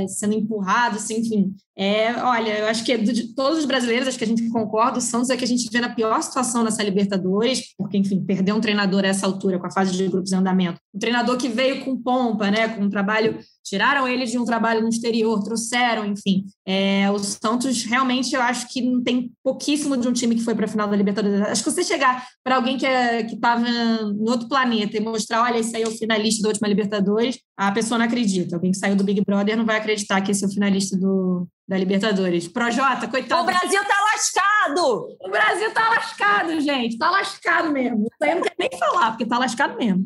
[0.09, 1.55] sendo empurrado, assim, enfim.
[1.77, 5.01] É, olha, eu acho que de todos os brasileiros, acho que a gente concorda, o
[5.01, 8.61] Santos é que a gente vê na pior situação nessa Libertadores, porque, enfim, perder um
[8.61, 10.79] treinador a essa altura, com a fase de grupos em andamento.
[10.95, 14.83] Um treinador que veio com pompa, né, com um trabalho tiraram ele de um trabalho
[14.83, 16.45] no exterior, trouxeram, enfim.
[16.67, 20.55] É, o Santos realmente eu acho que não tem pouquíssimo de um time que foi
[20.55, 21.41] para a final da Libertadores.
[21.43, 25.59] Acho que você chegar para alguém que é, estava no outro planeta e mostrar, olha,
[25.59, 28.57] esse aí é o finalista da última Libertadores, a pessoa não acredita.
[28.57, 31.47] Alguém que saiu do Big Brother não vai acreditar que esse é o finalista do,
[31.69, 32.49] da Libertadores.
[32.49, 33.43] Projota, coitado.
[33.43, 35.17] O Brasil tá lascado!
[35.21, 36.99] O Brasil tá lascado, gente.
[36.99, 38.07] Tá lascado mesmo.
[38.07, 40.05] Isso aí eu não quero nem falar, porque tá lascado mesmo.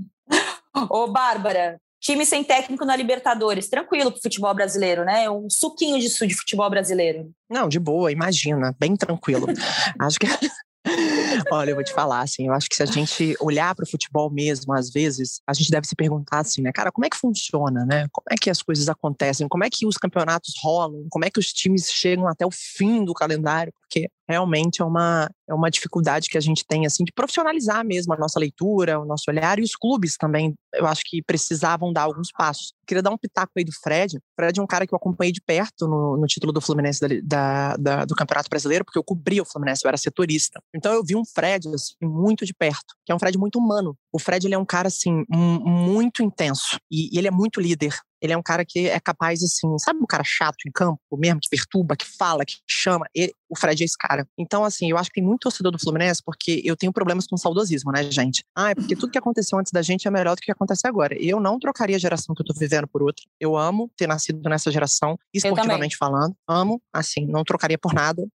[0.90, 5.28] Ô, Bárbara, time sem técnico na Libertadores, tranquilo pro futebol brasileiro, né?
[5.28, 7.30] Um suquinho de, de futebol brasileiro.
[7.50, 9.46] Não, de boa, imagina, bem tranquilo.
[9.98, 10.26] Acho que
[11.50, 13.88] Olha, eu vou te falar, assim, eu acho que se a gente olhar para o
[13.88, 17.16] futebol mesmo, às vezes, a gente deve se perguntar assim, né, cara, como é que
[17.16, 18.06] funciona, né?
[18.12, 19.48] Como é que as coisas acontecem?
[19.48, 21.06] Como é que os campeonatos rolam?
[21.10, 23.72] Como é que os times chegam até o fim do calendário?
[23.88, 28.12] Porque realmente é uma, é uma dificuldade que a gente tem, assim, de profissionalizar mesmo
[28.12, 32.02] a nossa leitura, o nosso olhar, e os clubes também, eu acho que precisavam dar
[32.02, 32.72] alguns passos.
[32.86, 34.16] Queria dar um pitaco aí do Fred.
[34.16, 37.00] O Fred é um cara que eu acompanhei de perto no, no título do Fluminense
[37.00, 40.60] da, da, da, do Campeonato Brasileiro, porque eu cobria o Fluminense, eu era setorista.
[40.74, 43.96] Então eu vi um Fred, assim, muito de perto, que é um Fred muito humano.
[44.12, 47.96] O Fred, ele é um cara, assim, muito intenso, e, e ele é muito líder.
[48.20, 51.40] Ele é um cara que é capaz, assim, sabe um cara chato em campo mesmo,
[51.40, 53.06] que perturba, que fala, que chama?
[53.14, 54.26] Ele, o Fred é esse cara.
[54.38, 57.36] Então, assim, eu acho que tem muito torcedor do Fluminense, porque eu tenho problemas com
[57.36, 58.44] saudosismo, né, gente?
[58.54, 61.16] Ah, é porque tudo que aconteceu antes da gente é melhor do que acontece agora.
[61.20, 63.24] Eu não trocaria a geração que eu tô vivendo por outra.
[63.40, 66.34] Eu amo ter nascido nessa geração, esportivamente falando.
[66.48, 68.26] Amo, assim, não trocaria por nada.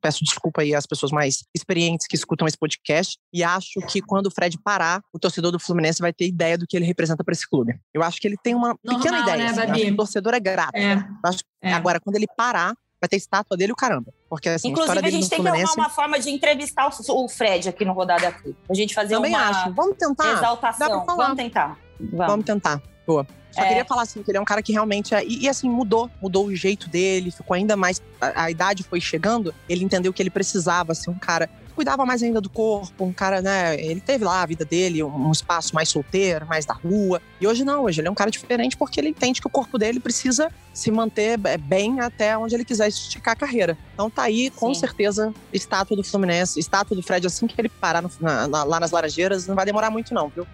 [0.00, 3.18] Peço desculpa aí às pessoas mais experientes que escutam esse podcast.
[3.32, 6.66] E acho que quando o Fred parar, o torcedor do Fluminense vai ter ideia do
[6.66, 7.78] que ele representa para esse clube.
[7.94, 9.52] Eu acho que ele tem uma Normal, pequena ideia.
[9.52, 10.74] Né, assim, o torcedor é grato.
[10.74, 11.04] É.
[11.24, 11.72] Acho, é.
[11.72, 14.12] Agora, quando ele parar, vai ter estátua dele o caramba.
[14.28, 15.64] Porque, assim, Inclusive, a, a gente tem Fluminense...
[15.64, 18.56] que arrumar uma forma de entrevistar o, Fred aqui no Rodada aqui.
[18.70, 19.72] A gente fazer Também uma acho.
[19.74, 20.32] Vamos tentar.
[20.32, 21.04] exaltação.
[21.04, 21.78] Vamos tentar.
[22.00, 22.26] Vamos.
[22.26, 22.82] Vamos tentar.
[23.06, 23.26] Boa.
[23.50, 23.68] Só é.
[23.68, 25.14] queria falar assim, que ele é um cara que realmente.
[25.14, 28.00] É, e, e, assim, mudou, mudou o jeito dele, ficou ainda mais.
[28.20, 31.50] A, a, idade foi chegando, ele entendeu que ele precisava ser um cara
[31.82, 33.74] cuidava mais ainda do corpo, um cara, né?
[33.74, 37.20] Ele teve lá a vida dele, um, espaço mais solteiro, mais da rua.
[37.40, 39.76] E hoje não, hoje ele é um cara diferente porque ele entende que o corpo
[39.76, 43.76] dele precisa se manter é, bem até onde ele quiser esticar a carreira.
[43.92, 44.80] Então tá aí, com Sim.
[44.80, 48.80] certeza, estátua do Fluminense, estátua do Fred, assim que ele parar no, na, na, lá
[48.80, 50.46] nas Laranjeiras, não vai demorar muito não, viu?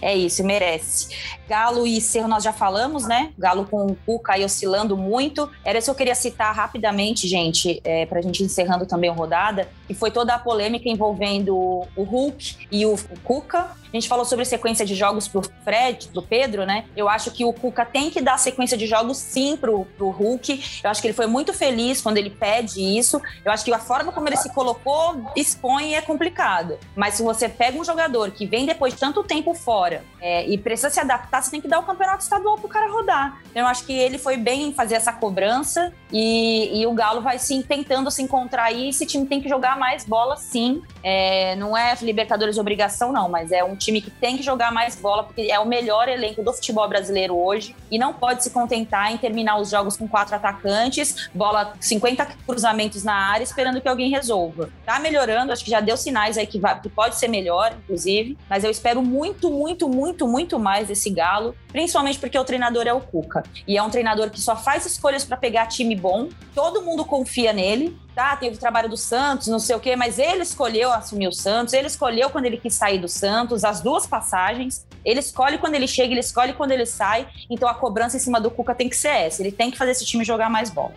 [0.00, 0.12] é.
[0.14, 1.08] é isso, merece.
[1.48, 3.32] Galo e Cerro nós já falamos, né?
[3.36, 5.50] Galo com o Cuca aí oscilando muito.
[5.64, 9.68] Era isso que eu queria citar rapidamente, gente, é, pra gente encerrando também a rodada,
[9.86, 13.82] que foi toda a polêmica envolvendo o Hulk e o Cuca.
[13.92, 16.86] A gente falou sobre sequência de jogos pro Fred, pro Pedro, né?
[16.96, 20.80] Eu acho que o Cuca tem que dar sequência de jogos sim pro, pro Hulk.
[20.82, 23.20] Eu acho que ele foi muito feliz quando ele pede isso.
[23.44, 26.78] Eu acho que a forma como ele se colocou expõe é complicado.
[26.96, 30.56] Mas se você pega um jogador que vem depois de tanto tempo fora é, e
[30.56, 33.42] precisa se adaptar, você tem que dar o campeonato estadual pro cara rodar.
[33.54, 37.38] Eu acho que ele foi bem em fazer essa cobrança e, e o Galo vai
[37.38, 38.88] sim tentando se encontrar aí.
[38.88, 40.82] Esse time tem que jogar mais bola, sim.
[41.02, 44.96] É, não é Libertadores obrigação, não, mas é um time que tem que jogar mais
[44.96, 49.12] bola, porque é o melhor elenco do futebol brasileiro hoje e não pode se contentar
[49.12, 54.10] em terminar os jogos com quatro atacantes, bola 50 cruzamentos na área, esperando que alguém
[54.10, 54.70] resolva.
[54.84, 58.36] Tá melhorando, acho que já deu sinais aí que, vai, que pode ser melhor, inclusive,
[58.48, 62.92] mas eu espero muito, muito, muito, muito mais desse Galo, principalmente porque o treinador é
[62.92, 63.42] o Cuca.
[63.66, 67.52] E é um treinador que só faz escolhas para pegar time bom, todo mundo confia
[67.52, 71.28] nele, tá, teve o trabalho do Santos, não sei o quê, mas ele escolheu assumir
[71.28, 75.58] o Santos, ele escolheu quando ele quis sair do Santos, as duas passagens, ele escolhe
[75.58, 78.74] quando ele chega, ele escolhe quando ele sai, então a cobrança em cima do Cuca
[78.74, 80.94] tem que ser essa, ele tem que fazer esse time jogar mais bola.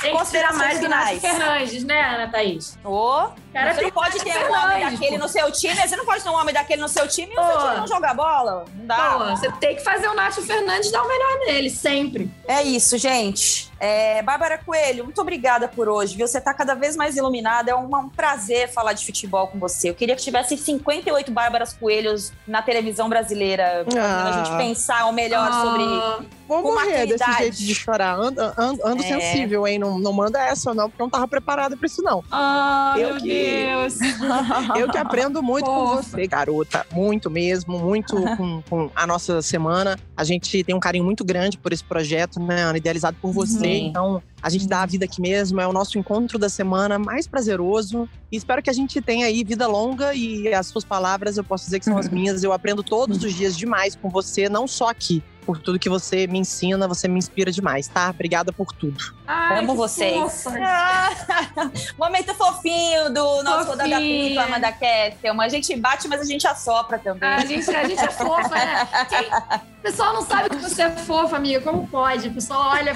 [0.00, 2.78] Tem que ser mais do Nath Fernandes, né, Ana Thaís?
[2.84, 6.22] Ô, cara você não pode ter um homem daquele no seu time, você não pode
[6.22, 8.66] ter um homem daquele no seu time e o seu time não jogar bola.
[8.74, 8.96] Não dá.
[8.96, 12.30] Pô, você tem que fazer o Nath Fernandes dar o melhor nele, sempre.
[12.46, 13.72] É isso, gente.
[13.78, 16.26] É, Bárbara Coelho, muito obrigada por hoje, viu?
[16.26, 17.70] Você está cada vez mais iluminada.
[17.70, 19.90] É um, um, prazer falar de futebol com você.
[19.90, 24.28] Eu queria que tivesse 58 Bárbaras Coelhos na televisão brasileira, ah.
[24.28, 24.56] a gente ah.
[24.56, 25.62] pensar o melhor ah.
[25.62, 26.34] sobre.
[26.46, 28.18] Vou morrer desse jeito de chorar.
[28.18, 29.06] Ando, ando, ando é.
[29.06, 29.78] sensível, hein?
[29.78, 32.22] Não, não manda essa, não, porque eu não tava preparada pra isso, não.
[32.30, 33.98] Ah, eu meu que, Deus!
[34.76, 36.86] Eu que aprendo muito com você, garota.
[36.92, 39.98] Muito mesmo, muito com, com, a nossa semana.
[40.16, 42.78] A gente tem um carinho muito grande por esse projeto, né, Ana?
[42.78, 43.66] Idealizado por você.
[43.66, 43.73] Uhum.
[43.78, 47.26] Então, a gente dá a vida aqui mesmo, é o nosso encontro da semana mais
[47.26, 48.08] prazeroso.
[48.30, 51.64] E espero que a gente tenha aí vida longa e as suas palavras eu posso
[51.64, 52.44] dizer que são as minhas.
[52.44, 56.26] Eu aprendo todos os dias demais com você, não só aqui, por tudo que você
[56.26, 58.10] me ensina, você me inspira demais, tá?
[58.10, 59.14] Obrigada por tudo.
[59.26, 60.44] Ai, Amo vocês.
[60.46, 61.10] Ah,
[61.98, 65.46] momento fofinho do nosso Rodada Tripla, Amanda Kesselman.
[65.46, 67.28] A gente bate, mas a gente assopra também.
[67.28, 68.88] a, gente, a gente é fofa, né?
[69.08, 69.28] Quem...
[69.28, 71.60] O pessoal não sabe que você é fofa, amiga.
[71.60, 72.28] Como pode?
[72.28, 72.94] O pessoal olha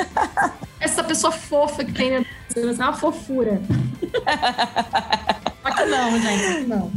[0.81, 2.31] essa pessoa fofa que tem dentro.
[2.49, 3.61] Você é uma fofura.
[5.77, 6.93] Que não, gente, não.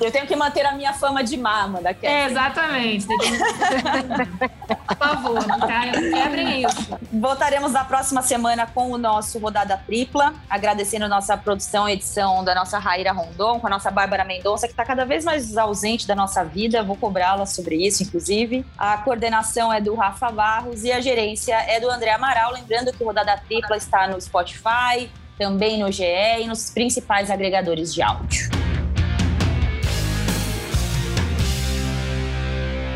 [0.00, 2.06] Eu tenho que manter a minha fama de mama daqui.
[2.06, 3.06] É, exatamente.
[3.06, 5.38] Por favor,
[6.12, 6.98] quebrem isso.
[7.12, 12.54] Voltaremos na próxima semana com o nosso Rodada Tripla, agradecendo nossa produção e edição da
[12.54, 16.14] nossa Raíra Rondon, com a nossa Bárbara Mendonça, que está cada vez mais ausente da
[16.14, 16.82] nossa vida.
[16.82, 18.64] Vou cobrá-la sobre isso, inclusive.
[18.76, 22.52] A coordenação é do Rafa Barros e a gerência é do André Amaral.
[22.52, 25.10] Lembrando que o Rodada Tripla está no Spotify,
[25.42, 26.04] também no GE
[26.40, 28.48] e nos principais agregadores de áudio.